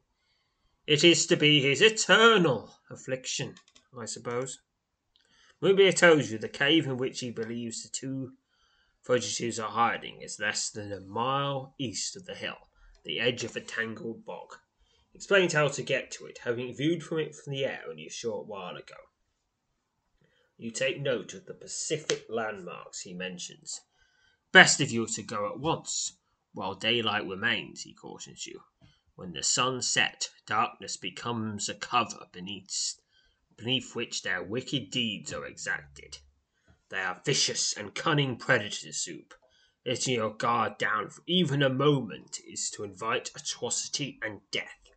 [0.86, 3.56] It is to be his eternal affliction,
[3.96, 4.60] I suppose.
[5.62, 8.32] Mubir tells you the cave in which he believes the two
[9.02, 12.68] fugitives are hiding is less than a mile east of the hill,
[13.04, 14.56] the edge of a tangled bog.
[15.14, 18.10] Explains how to get to it, having viewed from it from the air only a
[18.10, 18.96] short while ago.
[20.58, 23.80] You take note of the Pacific landmarks he mentions.
[24.52, 26.18] Best of you to go at once,
[26.52, 28.62] while daylight remains, he cautions you.
[29.16, 33.00] When the sun sets, darkness becomes a cover beneath,
[33.56, 36.18] beneath which their wicked deeds are exacted.
[36.90, 39.34] They are vicious and cunning predators, Soup.
[39.84, 44.92] Letting your guard down for even a moment is to invite atrocity and death.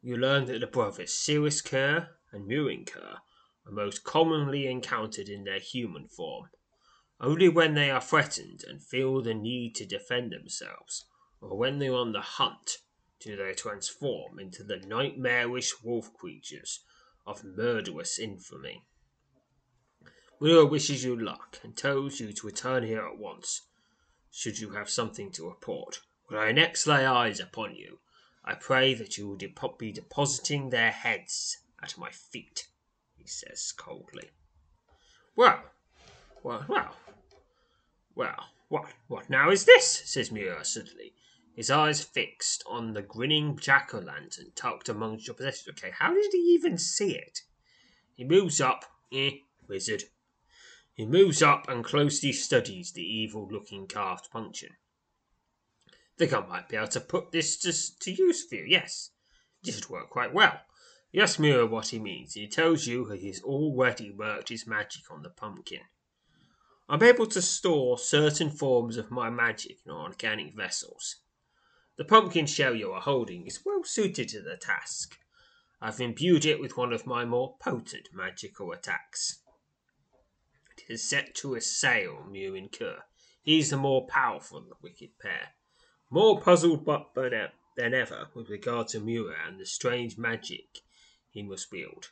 [0.00, 3.18] You learn that the brothers Sirius Kerr and Mewing Kerr
[3.66, 6.48] are most commonly encountered in their human form.
[7.20, 11.04] Only when they are threatened and feel the need to defend themselves,
[11.40, 12.78] or when they are on the hunt,
[13.20, 16.80] do they transform into the nightmarish wolf creatures
[17.24, 18.84] of murderous infamy.
[20.40, 23.62] Mura wishes you luck and tells you to return here at once,
[24.32, 26.00] should you have something to report.
[26.26, 28.00] When I next lay eyes upon you,
[28.44, 29.38] I pray that you will
[29.78, 32.66] be depositing their heads at my feet,
[33.22, 34.30] he says coldly.
[35.36, 35.62] Well,
[36.42, 36.96] well, well,
[38.14, 39.86] well, what, what now is this?
[39.86, 41.14] says Muir suddenly,
[41.54, 45.68] his eyes fixed on the grinning jack o' lantern tucked amongst your possessions.
[45.78, 47.42] Okay, how did he even see it?
[48.14, 50.04] He moves up, eh, wizard.
[50.94, 54.76] He moves up and closely studies the evil looking carved puncheon.
[56.18, 59.10] Think I might be able to put this to, to use for you, yes.
[59.62, 60.60] This would work quite well.
[61.12, 64.66] You ask Muir what he means, and he tells you he has already worked his
[64.66, 65.82] magic on the pumpkin.
[66.88, 71.16] I'm able to store certain forms of my magic in organic vessels.
[71.96, 75.18] The pumpkin shell you are holding is well suited to the task.
[75.82, 79.40] I've imbued it with one of my more potent magical attacks.
[80.78, 83.04] It is set to assail and Kerr.
[83.42, 85.50] He's the more powerful of the wicked pair.
[86.08, 90.80] More puzzled but than ever with regard to Muir and the strange magic
[91.32, 92.10] he must wield.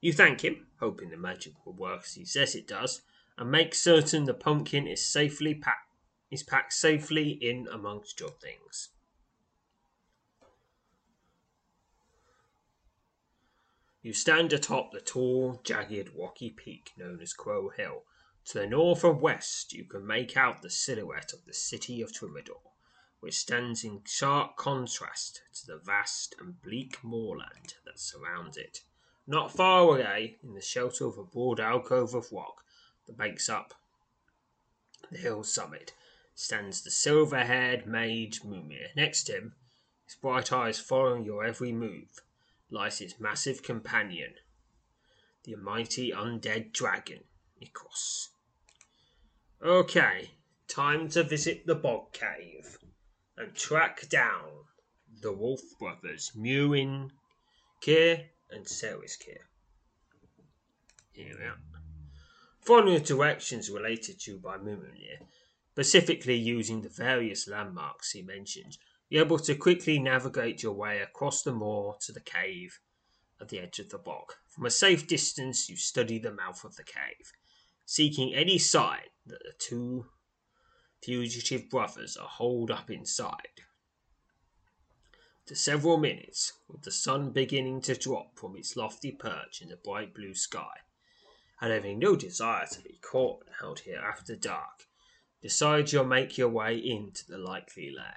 [0.00, 3.02] You thank him, hoping the magic will work as he says it does,
[3.38, 5.86] and make certain the pumpkin is safely packed
[6.30, 8.88] is packed safely in amongst your things.
[14.02, 18.02] You stand atop the tall, jagged, rocky peak known as Crow Hill.
[18.46, 22.12] To the north and west, you can make out the silhouette of the city of
[22.12, 22.60] Trimmador,
[23.20, 28.80] which stands in sharp contrast to the vast and bleak moorland that surrounds it.
[29.26, 32.62] Not far away, in the shelter of a broad alcove of rock
[33.06, 33.74] that makes up
[35.10, 35.92] the hill summit,
[36.34, 38.88] stands the silver haired mage Mimir.
[38.94, 39.54] Next to him,
[40.04, 42.20] his bright eyes following your every move,
[42.70, 44.34] lies his massive companion,
[45.44, 47.24] the mighty undead dragon,
[47.60, 48.28] Nikos.
[49.62, 50.32] Okay,
[50.68, 52.78] time to visit the bog cave
[53.36, 54.64] and track down
[55.20, 57.10] the Wolf brothers, Mewin
[57.82, 59.42] Kier and Ceres Kier.
[61.12, 61.58] Here we are.
[62.60, 65.20] Following the directions related to by Mimir,
[65.72, 68.76] specifically using the various landmarks he mentioned,
[69.08, 72.80] you're able to quickly navigate your way across the moor to the cave
[73.40, 74.32] at the edge of the bog.
[74.48, 77.32] From a safe distance, you study the mouth of the cave,
[77.84, 80.06] seeking any sign that the two
[81.02, 83.62] fugitive brothers are holed up inside.
[85.42, 89.76] After several minutes, with the sun beginning to drop from its lofty perch in the
[89.76, 90.80] bright blue sky,
[91.60, 94.88] and having no desire to be caught out here after dark,
[95.40, 98.16] decide you'll make your way into the likely lair.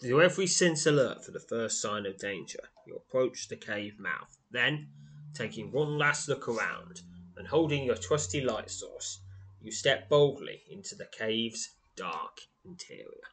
[0.00, 4.38] With every sense alert for the first sign of danger, you approach the cave mouth.
[4.50, 4.88] Then,
[5.34, 7.02] taking one last look around
[7.36, 9.18] and holding your trusty light source,
[9.60, 11.70] you step boldly into the cave's
[12.00, 13.28] dark interior.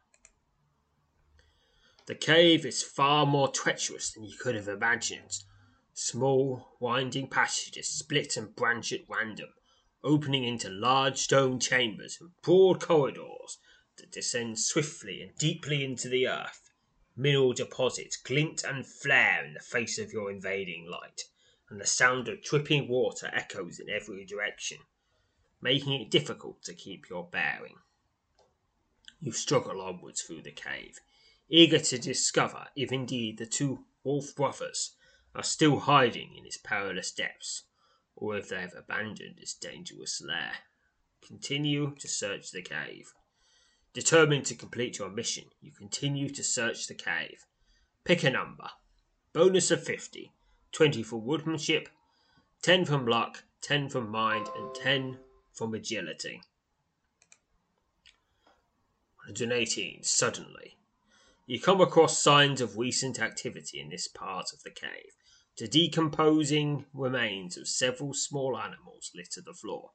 [2.05, 5.43] The cave is far more treacherous than you could have imagined.
[5.93, 9.53] Small, winding passages split and branch at random,
[10.03, 13.57] opening into large stone chambers and broad corridors
[13.95, 16.70] that descend swiftly and deeply into the earth.
[17.15, 21.22] Mineral deposits glint and flare in the face of your invading light,
[21.70, 24.80] and the sound of dripping water echoes in every direction,
[25.61, 27.78] making it difficult to keep your bearing.
[29.20, 30.99] You struggle onwards through the cave,
[31.49, 34.95] eager to discover if indeed the two wolf brothers
[35.34, 37.63] are still hiding in its perilous depths,
[38.15, 40.53] or if they have abandoned its dangerous lair.
[41.22, 43.13] Continue to search the cave.
[43.93, 47.45] Determined to complete your mission, you continue to search the cave.
[48.03, 48.70] Pick a number.
[49.34, 50.32] Bonus of 50.
[50.72, 51.89] 20 for woodmanship,
[52.61, 55.18] 10 from luck, 10 from mind, and 10
[55.51, 56.41] from agility.
[59.28, 60.03] 118.
[60.03, 60.78] Suddenly,
[61.45, 65.11] you come across signs of recent activity in this part of the cave.
[65.57, 69.91] The decomposing remains of several small animals litter the floor.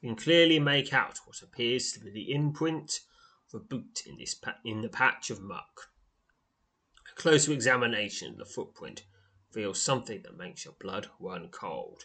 [0.00, 3.00] You can clearly make out what appears to be the imprint
[3.52, 5.90] of a boot in, this in the patch of muck.
[7.10, 9.02] A closer examination of the footprint
[9.52, 12.04] reveals something that makes your blood run cold.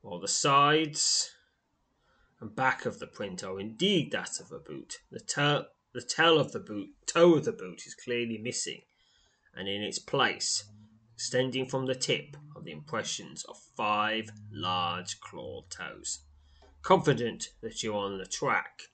[0.00, 1.30] While the sides
[2.40, 6.50] and back of the print are indeed that of a boot, the, the tail of
[6.50, 8.82] the boot, toe of the boot is clearly missing,
[9.54, 10.64] and in its place,
[11.14, 16.18] extending from the tip, are the impressions of five large clawed toes.
[16.82, 18.88] Confident that you're on the track,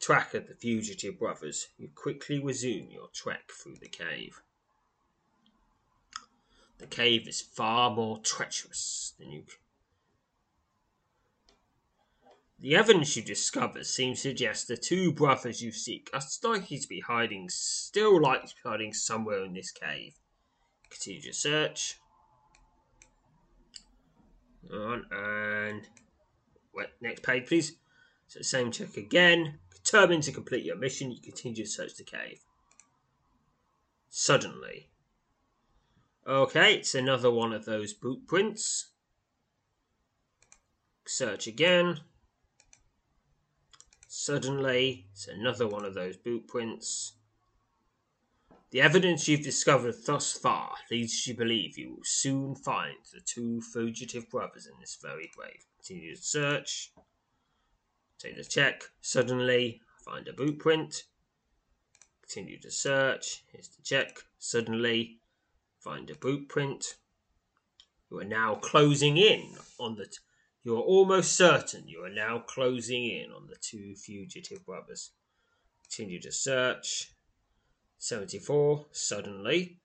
[0.00, 4.42] track of the fugitive brothers, you quickly resume your trek through the cave.
[6.78, 9.44] The cave is far more treacherous than you
[12.60, 16.88] the evidence you discover seems to suggest the two brothers you seek are likely to
[16.88, 20.14] be hiding, still likely to be hiding somewhere in this cave.
[20.90, 21.98] Continue your search.
[24.72, 25.82] On and
[26.74, 27.76] wait, next page, please.
[28.26, 29.58] So same check again.
[29.72, 32.40] Determined to complete your mission, you continue to search the cave.
[34.10, 34.88] Suddenly.
[36.26, 38.90] Okay, it's another one of those boot prints.
[41.06, 42.00] Search again.
[44.10, 47.12] Suddenly, it's another one of those boot prints.
[48.70, 53.20] The evidence you've discovered thus far leads you to believe you will soon find the
[53.20, 55.66] two fugitive brothers in this very grave.
[55.76, 56.90] Continue to search.
[58.18, 58.82] Take the check.
[59.02, 61.04] Suddenly, find a boot print.
[62.22, 63.44] Continue to search.
[63.52, 64.20] Here's the check.
[64.38, 65.20] Suddenly,
[65.80, 66.96] find a boot print.
[68.10, 70.08] You are now closing in on the.
[70.64, 75.12] You are almost certain you are now closing in on the two fugitive brothers.
[75.82, 77.12] Continue to search.
[77.98, 78.86] 74.
[78.92, 79.80] Suddenly.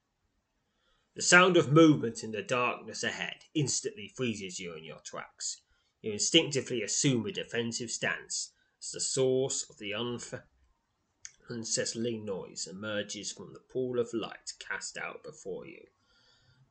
[1.16, 5.62] The sound of movement in the darkness ahead instantly freezes you in your tracks.
[6.02, 8.52] You instinctively assume a defensive stance
[8.82, 9.94] as the source of the
[11.50, 15.86] unsettling noise emerges from the pool of light cast out before you.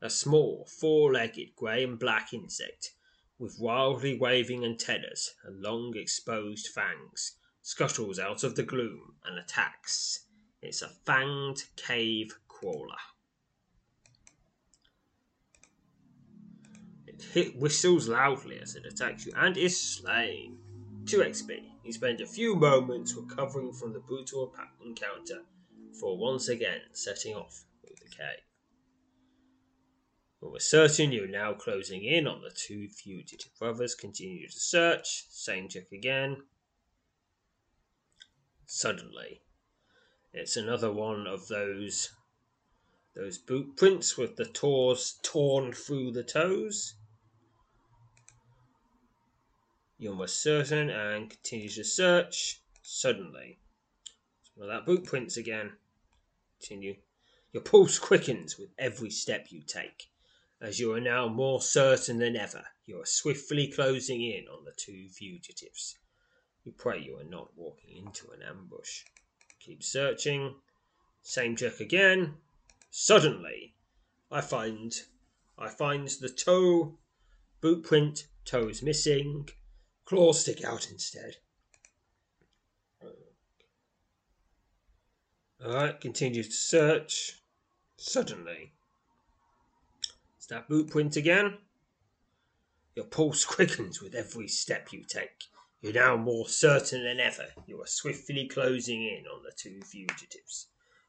[0.00, 2.94] A small, four legged grey and black insect
[3.42, 10.26] with wildly waving antennas and long exposed fangs scuttles out of the gloom and attacks.
[10.62, 13.02] It's a fanged cave crawler.
[17.34, 20.58] It whistles loudly as it attacks you and is slain.
[21.06, 21.64] 2 XP.
[21.82, 25.42] You spend a few moments recovering from the brutal encounter
[25.90, 28.51] before once again setting off through the cave.
[30.42, 33.94] But we're certain you're now closing in on the two fugitive brothers.
[33.94, 35.26] Continue to search.
[35.30, 36.42] Same check again.
[38.66, 39.42] Suddenly,
[40.32, 42.10] it's another one of those
[43.14, 46.94] those boot prints with the toes torn through the toes.
[49.96, 52.60] You're almost certain and continue to search.
[52.82, 53.60] Suddenly,
[54.56, 55.74] well, that boot prints again.
[56.58, 56.96] Continue.
[57.52, 60.08] Your pulse quickens with every step you take,
[60.62, 64.72] as you are now more certain than ever you are swiftly closing in on the
[64.76, 65.96] two fugitives.
[66.64, 69.02] You pray you are not walking into an ambush.
[69.60, 70.54] Keep searching.
[71.22, 72.34] Same check again.
[72.90, 73.74] Suddenly,
[74.30, 74.92] I find
[75.58, 76.98] I find the toe
[77.60, 79.48] boot print, toes missing,
[80.04, 81.36] claws stick out instead.
[85.64, 87.40] Alright, continue to search.
[87.96, 88.72] Suddenly,
[90.52, 91.56] that boot print again.
[92.94, 95.44] Your pulse quickens with every step you take.
[95.80, 100.68] You're now more certain than ever you are swiftly closing in on the two fugitives.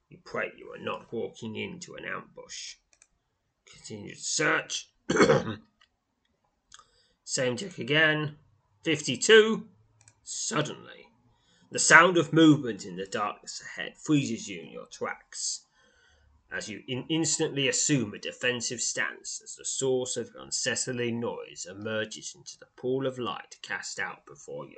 [0.09, 2.75] You pray you are not walking into an ambush.
[3.65, 4.89] Continue to search.
[7.23, 8.37] Same check again.
[8.83, 9.67] 52.
[10.23, 11.07] Suddenly,
[11.69, 15.65] the sound of movement in the darkness ahead freezes you in your tracks
[16.53, 22.35] as you in- instantly assume a defensive stance as the source of unsettling noise emerges
[22.35, 24.77] into the pool of light cast out before you.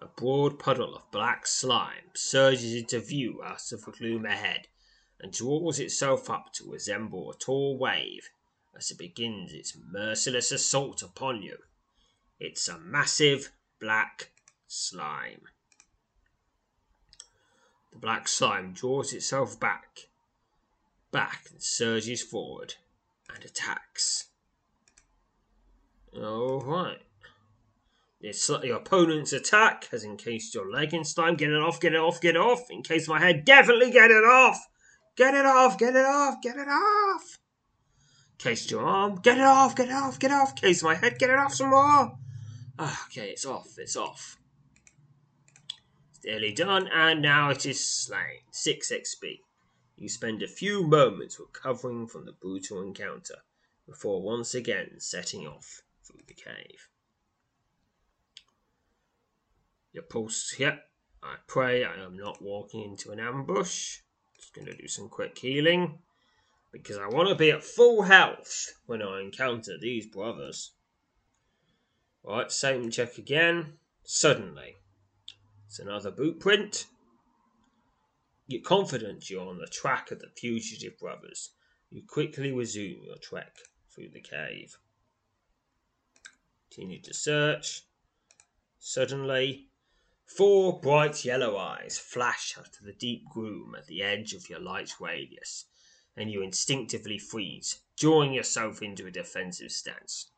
[0.00, 4.66] A broad puddle of black slime surges into view out of the gloom ahead
[5.20, 8.28] and draws itself up to resemble a tall wave
[8.76, 11.58] as it begins its merciless assault upon you.
[12.40, 14.32] It's a massive black
[14.66, 15.42] slime.
[17.92, 20.08] The black slime draws itself back,
[21.10, 22.74] back and surges forward
[23.34, 24.28] and attacks.
[26.16, 27.02] Alright.
[28.20, 31.34] Your opponent's attack has encased your leg in slime.
[31.34, 32.70] Get it off, get it off, get it off.
[32.70, 33.44] Encase my head.
[33.44, 34.58] Definitely get it off.
[35.16, 37.38] Get it off, get it off, get it off.
[38.38, 39.16] Case your arm.
[39.16, 40.54] Get it off, get it off, get it off.
[40.54, 41.18] Case my head.
[41.18, 42.16] Get it off some more.
[42.78, 44.38] Ah, okay, it's off, it's off.
[46.24, 48.42] Nearly done, and now it is slain.
[48.50, 49.40] 6 XP.
[49.96, 53.42] You spend a few moments recovering from the brutal encounter
[53.86, 56.88] before once again setting off through the cave.
[59.92, 60.88] Your pulse, yep.
[61.22, 63.98] I pray I am not walking into an ambush.
[64.36, 65.98] Just going to do some quick healing
[66.72, 70.72] because I want to be at full health when I encounter these brothers.
[72.24, 73.74] Right, same check again.
[74.04, 74.76] Suddenly,
[75.72, 76.84] it's another boot print.
[78.46, 81.52] You're confident you're on the track of the fugitive brothers.
[81.88, 83.56] You quickly resume your trek
[83.88, 84.76] through the cave.
[86.70, 87.84] Continue to search.
[88.80, 89.68] Suddenly,
[90.26, 94.60] four bright yellow eyes flash out of the deep gloom at the edge of your
[94.60, 95.64] light radius,
[96.14, 100.32] and you instinctively freeze, drawing yourself into a defensive stance.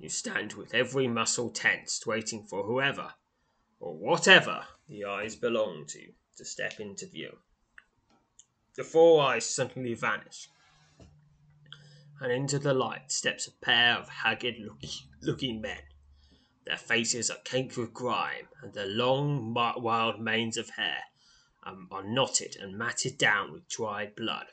[0.00, 3.14] You stand with every muscle tensed, waiting for whoever
[3.80, 7.38] or whatever the eyes belong to to step into view.
[8.76, 10.48] the four eyes suddenly vanish,
[12.20, 14.56] and into the light steps a pair of haggard
[15.22, 15.82] looking men.
[16.66, 21.02] Their faces are caked with grime, and their long, wild manes of hair
[21.64, 24.46] um, are knotted and matted down with dried blood.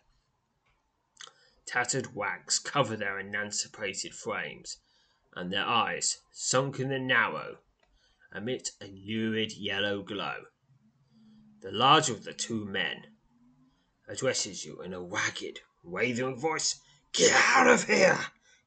[1.66, 4.78] Tattered wags cover their emaciated frames,
[5.36, 7.60] and their eyes, sunken and narrow,
[8.38, 10.36] emit a lurid yellow glow.
[11.62, 13.08] The larger of the two men
[14.08, 16.80] addresses you in a ragged, wavering voice.
[17.14, 18.20] Get out of here,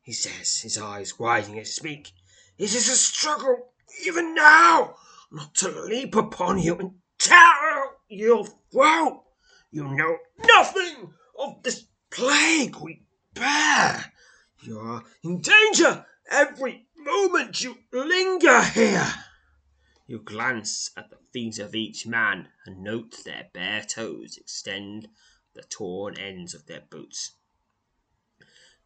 [0.02, 2.12] he says, his eyes widening as he speaks.
[2.58, 3.72] It is a struggle,
[4.04, 4.96] even now,
[5.30, 9.22] not to leap upon you and tear your throat.
[9.70, 13.04] You know nothing of this plague we
[13.34, 14.12] bear.
[14.62, 19.06] You are in danger every moment you linger here.
[20.10, 25.08] You glance at the feet of each man and note their bare toes extend
[25.54, 27.36] the torn ends of their boots.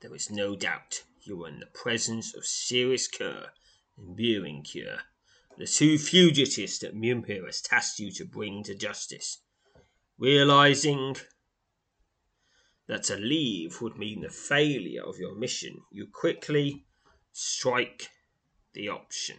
[0.01, 3.51] There is no doubt you are in the presence of serious cur
[3.97, 4.99] and Buring cure,
[5.57, 9.39] the two fugitives that Mimir has tasked you to bring to justice.
[10.19, 11.17] Realizing
[12.87, 16.85] that to leave would mean the failure of your mission, you quickly
[17.33, 18.11] strike
[18.75, 19.39] the option.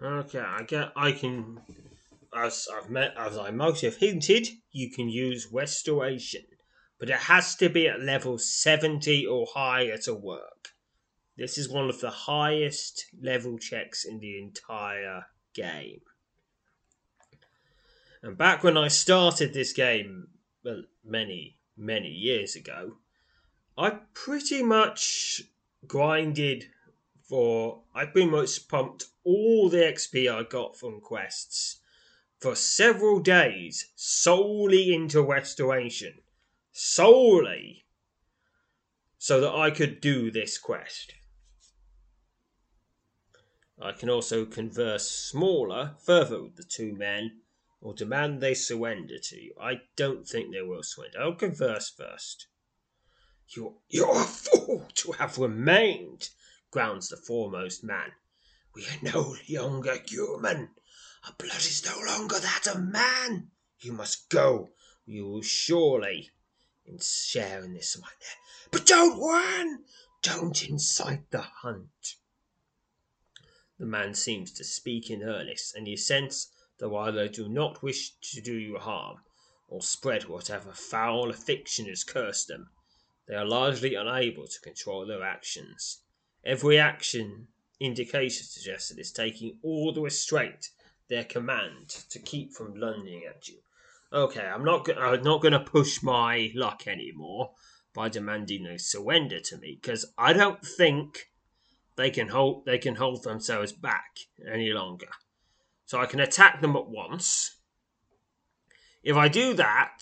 [0.00, 1.60] Okay, I get I can
[2.34, 6.44] as I've met as I might have hinted, you can use restoration,
[7.00, 10.68] but it has to be at level 70 or higher to work.
[11.36, 16.00] This is one of the highest level checks in the entire game.
[18.22, 20.28] And back when I started this game,
[20.64, 22.96] well, many, many years ago,
[23.76, 25.42] I pretty much
[25.86, 26.66] grinded
[27.28, 27.82] for.
[27.94, 31.80] I pretty much pumped all the XP I got from quests
[32.38, 36.14] for several days solely into restoration.
[36.72, 37.84] Solely
[39.18, 41.12] so that I could do this quest.
[43.80, 47.40] I can also converse smaller further with the two men,
[47.80, 49.54] or demand they surrender to you.
[49.60, 51.20] I don't think they will surrender.
[51.20, 52.46] I'll converse first.
[53.48, 56.30] You're, you're a fool to have remained,
[56.70, 58.12] grounds the foremost man.
[58.74, 60.70] We are no longer human.
[61.24, 63.50] Our blood is no longer that of man.
[63.80, 64.70] You must go.
[65.04, 66.30] You will surely
[67.00, 68.38] share in this nightmare.
[68.70, 69.84] But don't run!
[70.22, 72.16] Don't incite the hunt.
[73.78, 77.82] The man seems to speak in earnest, and you sense that while they do not
[77.82, 79.18] wish to do you harm,
[79.68, 82.70] or spread whatever foul affliction has cursed them,
[83.26, 86.02] they are largely unable to control their actions.
[86.48, 90.70] Every action indication suggests that it's taking all the restraint
[91.10, 93.58] their command to keep from lunging at you.
[94.10, 97.50] Okay, I'm not go- I'm not going to push my luck anymore
[97.92, 101.28] by demanding they surrender to me because I don't think
[101.96, 104.16] they can hold they can hold themselves back
[104.50, 105.10] any longer.
[105.84, 107.58] So I can attack them at once.
[109.02, 109.98] If I do that,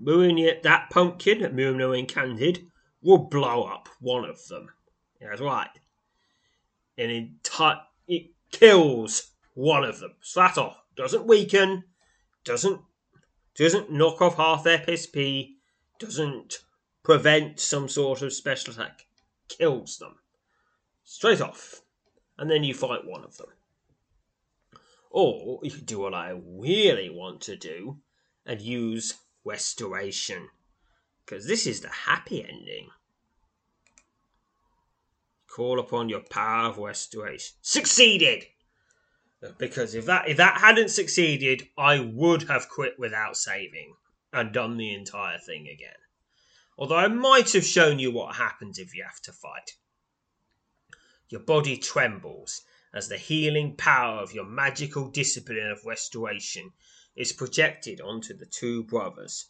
[0.00, 2.70] Murin, that pumpkin at Murin Candid
[3.02, 4.70] will blow up one of them.
[5.20, 5.68] That's right.
[6.96, 10.14] And entire it kills one of them.
[10.22, 10.76] So that's off.
[10.96, 11.84] Doesn't weaken,
[12.44, 12.80] doesn't
[13.54, 15.50] doesn't knock off half their PSP,
[15.98, 16.60] doesn't
[17.02, 19.06] prevent some sort of special attack.
[19.48, 20.16] Kills them
[21.04, 21.82] straight off,
[22.38, 23.48] and then you fight one of them.
[25.10, 27.98] Or you could do what I really want to do
[28.46, 29.14] and use
[29.44, 30.48] restoration,
[31.24, 32.88] because this is the happy ending.
[35.50, 37.56] Call upon your power of restoration.
[37.60, 38.46] Succeeded!
[39.58, 43.96] Because if that if that hadn't succeeded, I would have quit without saving
[44.32, 45.98] and done the entire thing again.
[46.78, 49.76] Although I might have shown you what happens if you have to fight.
[51.28, 52.62] Your body trembles
[52.94, 56.74] as the healing power of your magical discipline of restoration
[57.16, 59.46] is projected onto the two brothers.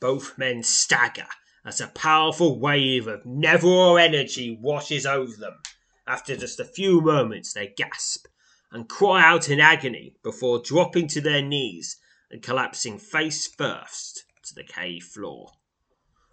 [0.00, 1.28] Both men stagger
[1.64, 5.60] as a powerful wave of Neveror energy washes over them.
[6.06, 8.26] After just a few moments, they gasp
[8.70, 11.98] and cry out in agony before dropping to their knees
[12.30, 15.52] and collapsing face first to the cave floor.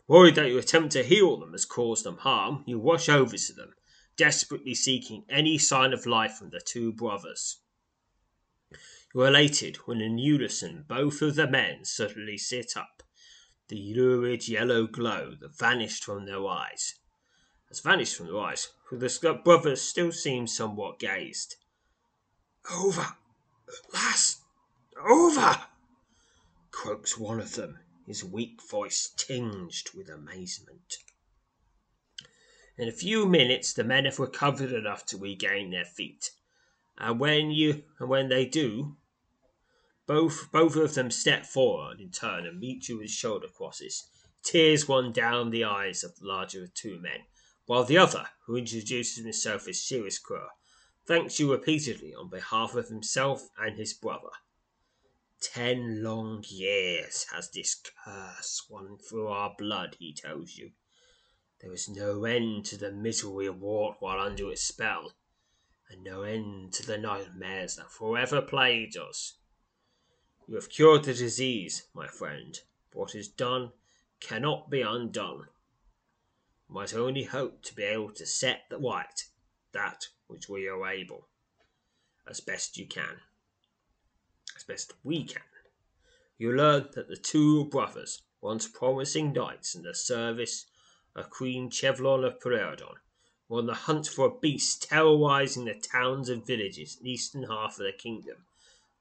[0.07, 3.53] Worried that your attempt to heal them has caused them harm, you rush over to
[3.53, 3.73] them
[4.19, 7.61] desperately seeking any sign of life from the two brothers.
[9.15, 13.01] You are elated when in unison both of the men suddenly sit up,
[13.69, 16.95] the lurid yellow glow that vanished from their eyes
[17.69, 21.55] has vanished from their eyes, for the brothers still seem somewhat gazed.
[22.71, 24.41] Over, at last,
[24.99, 25.65] over,
[26.71, 30.97] croaks one of them, his weak voice tinged with amazement.
[32.75, 36.31] In a few minutes the men have recovered enough to regain their feet,
[36.97, 38.97] and when you and when they do,
[40.09, 44.09] both both of them step forward in turn and meet you with shoulder crosses.
[44.41, 47.19] Tears run down the eyes of the larger of two men,
[47.67, 50.47] while the other, who introduces himself as Crow,
[51.05, 54.31] thanks you repeatedly on behalf of himself and his brother.
[55.41, 60.71] Ten long years has this curse run through our blood, he tells you.
[61.61, 65.13] There is no end to the misery of wrought while under its spell,
[65.87, 69.35] and no end to the nightmares that forever plague us.
[70.49, 72.59] You have cured the disease, my friend.
[72.93, 73.71] What is done
[74.19, 75.47] cannot be undone.
[76.67, 79.23] You might only hope to be able to set the right
[79.73, 81.27] that which we are able,
[82.27, 83.21] as best you can,
[84.55, 85.43] as best we can.
[86.39, 90.65] You learn that the two brothers, once promising knights in the service
[91.15, 92.95] of Queen Chevlon of Peridon,
[93.47, 97.43] were on the hunt for a beast terrorizing the towns and villages in the eastern
[97.43, 98.47] half of the kingdom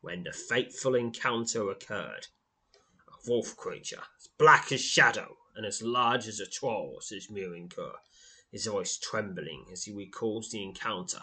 [0.00, 2.28] when the fateful encounter occurred.
[3.08, 7.94] A wolf creature, as black as shadow and as large as a troll, says Murinkur,
[8.52, 11.20] his voice trembling as he recalls the encounter.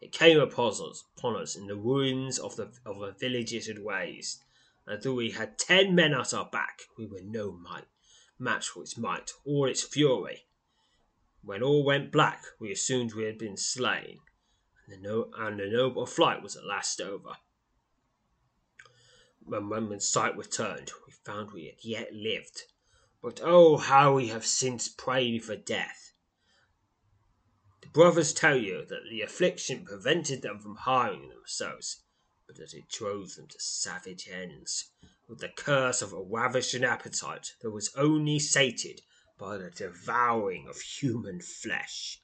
[0.00, 3.66] It came upon us, upon us in the ruins of, the, of a village it
[3.66, 4.42] had razed,
[4.86, 7.86] and though we had ten men at our back, we were no might
[8.38, 10.46] match for its might or its fury.
[11.42, 14.20] When all went black, we assumed we had been slain,
[14.86, 17.36] and the, no- and the noble flight was at last over.
[19.48, 22.62] When, when sight returned, we found we had yet lived.
[23.22, 26.10] But oh, how we have since prayed for death!
[27.80, 32.02] The brothers tell you that the affliction prevented them from harming themselves,
[32.48, 34.90] but that it drove them to savage ends
[35.28, 39.02] with the curse of a ravishing appetite that was only sated
[39.38, 42.20] by the devouring of human flesh.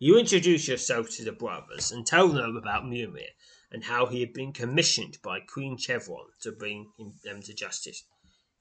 [0.00, 3.28] You introduce yourself to the brothers and tell them about Mimir
[3.74, 8.04] and how he had been commissioned by Queen Chevron to bring him, them to justice.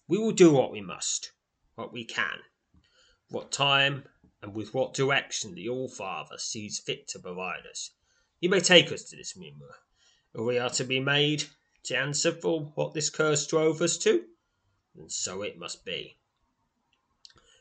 [0.07, 1.33] We will do what we must,
[1.75, 2.39] what we can,
[3.29, 4.05] what time
[4.41, 7.91] and with what direction the All Father sees fit to provide us.
[8.39, 9.75] You may take us to this Mimir,
[10.33, 11.43] or we are to be made
[11.83, 14.23] to answer for what this curse drove us to,
[14.95, 16.17] and so it must be.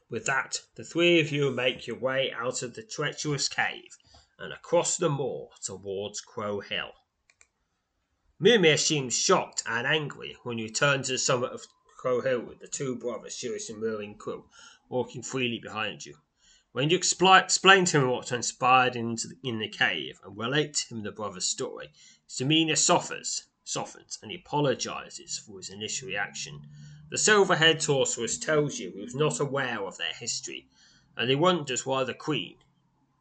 [0.09, 3.99] With that, the three of you make your way out of the treacherous cave
[4.39, 6.93] and across the moor towards Crow Hill.
[8.43, 12.59] Mimir seems shocked and angry when you return to the summit of Crow Hill with
[12.59, 14.47] the two brothers, Sirius and Merlin Crew,
[14.89, 16.17] walking freely behind you.
[16.73, 20.89] When you explain to him what transpired in the, in the cave and relate to
[20.97, 21.93] him the brother's story,
[22.27, 26.63] his demeanour softens softens, and he apologizes for his initial reaction.
[27.11, 30.67] The silver-haired sorceress tells you he was not aware of their history,
[31.17, 32.57] and he wonders why the queen,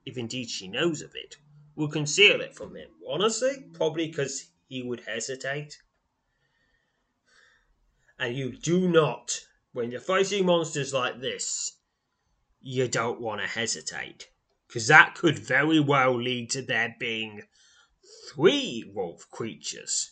[0.03, 1.37] if indeed she knows of it,
[1.75, 2.89] would conceal it from him.
[3.07, 5.77] Honestly, probably because he would hesitate.
[8.17, 9.41] And you do not,
[9.73, 11.77] when you're fighting monsters like this,
[12.61, 14.29] you don't want to hesitate,
[14.67, 17.41] because that could very well lead to there being
[18.33, 20.11] three wolf creatures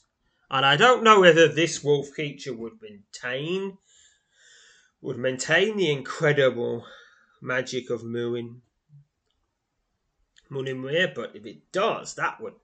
[0.52, 3.78] and I don't know whether this wolf creature would maintain
[5.02, 6.86] would maintain the incredible
[7.42, 8.62] magic of Muin
[10.52, 12.56] Munimir, but if it does, that would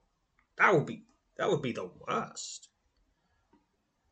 [0.58, 1.04] that would be
[1.38, 2.68] that would be the worst.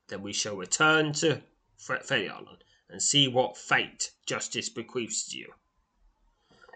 [0.08, 1.42] Then we shall return to
[1.78, 2.46] Ferion
[2.90, 5.52] and see what fate justice bequeaths to you.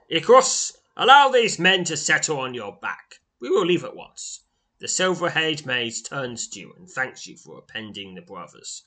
[0.08, 3.20] Icarus, allow these men to settle on your back.
[3.40, 4.44] We will leave at once.
[4.80, 8.84] The silver-haired maid turns to you and thanks you for appending the brothers.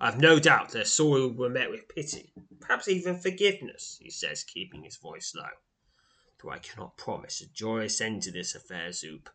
[0.00, 4.84] I've no doubt their sorrow will met with pity, perhaps even forgiveness, he says, keeping
[4.84, 5.48] his voice low.
[6.42, 9.28] Though I cannot promise a joyous end to this affair, Zoop.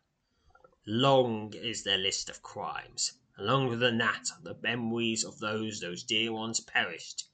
[0.88, 6.04] Long is their list of crimes, along with the gnat the memories of those those
[6.04, 7.24] dear ones perished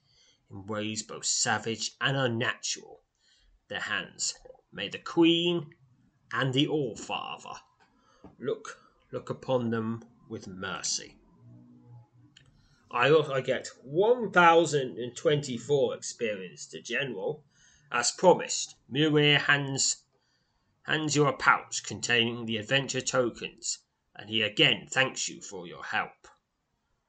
[0.49, 3.03] in ways both savage and unnatural.
[3.67, 4.33] Their hands
[4.71, 5.75] may the Queen
[6.31, 7.53] and the All Father
[8.39, 8.81] look
[9.11, 11.19] look upon them with mercy.
[12.89, 17.45] I, I get 1024 experience to General.
[17.91, 20.02] As promised, Muir hands,
[20.83, 23.79] hands you a pouch containing the adventure tokens,
[24.15, 26.27] and he again thanks you for your help.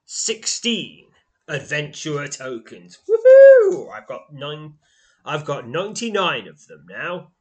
[0.06, 1.08] 16
[1.48, 2.98] adventurer tokens.
[3.08, 3.90] Woohoo!
[3.90, 4.78] I've got nine
[5.24, 7.32] I've got 99 of them now.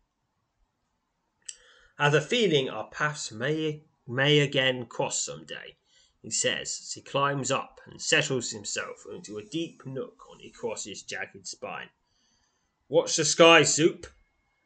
[1.99, 5.77] I have a feeling our paths may may again cross some day.
[6.21, 11.03] he says as he climbs up and settles himself into a deep nook on Icarus's
[11.03, 11.89] jagged spine.
[12.88, 14.07] Watch the sky, Soup,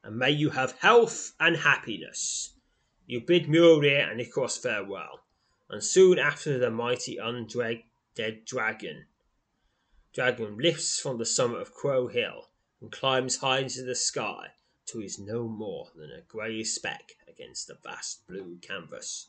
[0.08, 2.54] and may you have health and happiness.
[3.08, 5.26] You bid Muriel and Icarus farewell,
[5.70, 9.06] and soon after the mighty undead dragon
[10.14, 12.48] dragon lifts from the summit of Crow Hill
[12.80, 14.54] and climbs high into the sky
[14.86, 19.28] till he is no more than a grey speck against the vast blue canvas.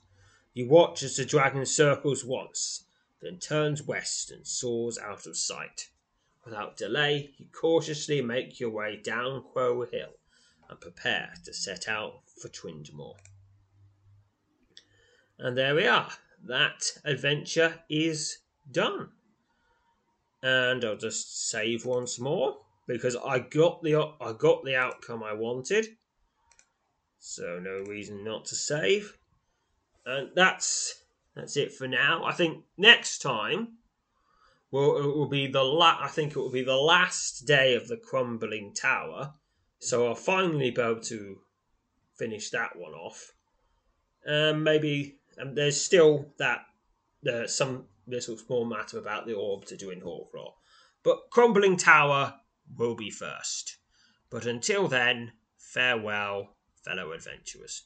[0.55, 2.85] You watch as the dragon circles once,
[3.21, 5.89] then turns west and soars out of sight.
[6.45, 10.13] Without delay, you cautiously make your way down Crow Hill
[10.69, 13.17] and prepare to set out for Trindamore.
[15.39, 16.11] And there we are.
[16.45, 18.39] That adventure is
[18.71, 19.11] done.
[20.43, 25.33] And I'll just save once more because I got the I got the outcome I
[25.33, 25.87] wanted.
[27.19, 29.17] So no reason not to save.
[30.07, 31.03] And that's
[31.35, 32.25] that's it for now.
[32.25, 33.79] I think next time
[34.71, 37.89] well it will be the la- I think it will be the last day of
[37.89, 39.35] the crumbling tower.
[39.79, 41.39] So I'll finally be able to
[42.17, 43.33] finish that one off.
[44.27, 46.67] Um, maybe um, there's still that
[47.31, 50.53] uh, some little small matter about the orb to do in Hawklaw.
[51.03, 52.35] But Crumbling Tower
[52.77, 53.77] will be first.
[54.31, 57.85] But until then, farewell, fellow adventurers.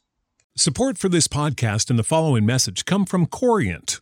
[0.57, 4.02] Support for this podcast and the following message come from Corient.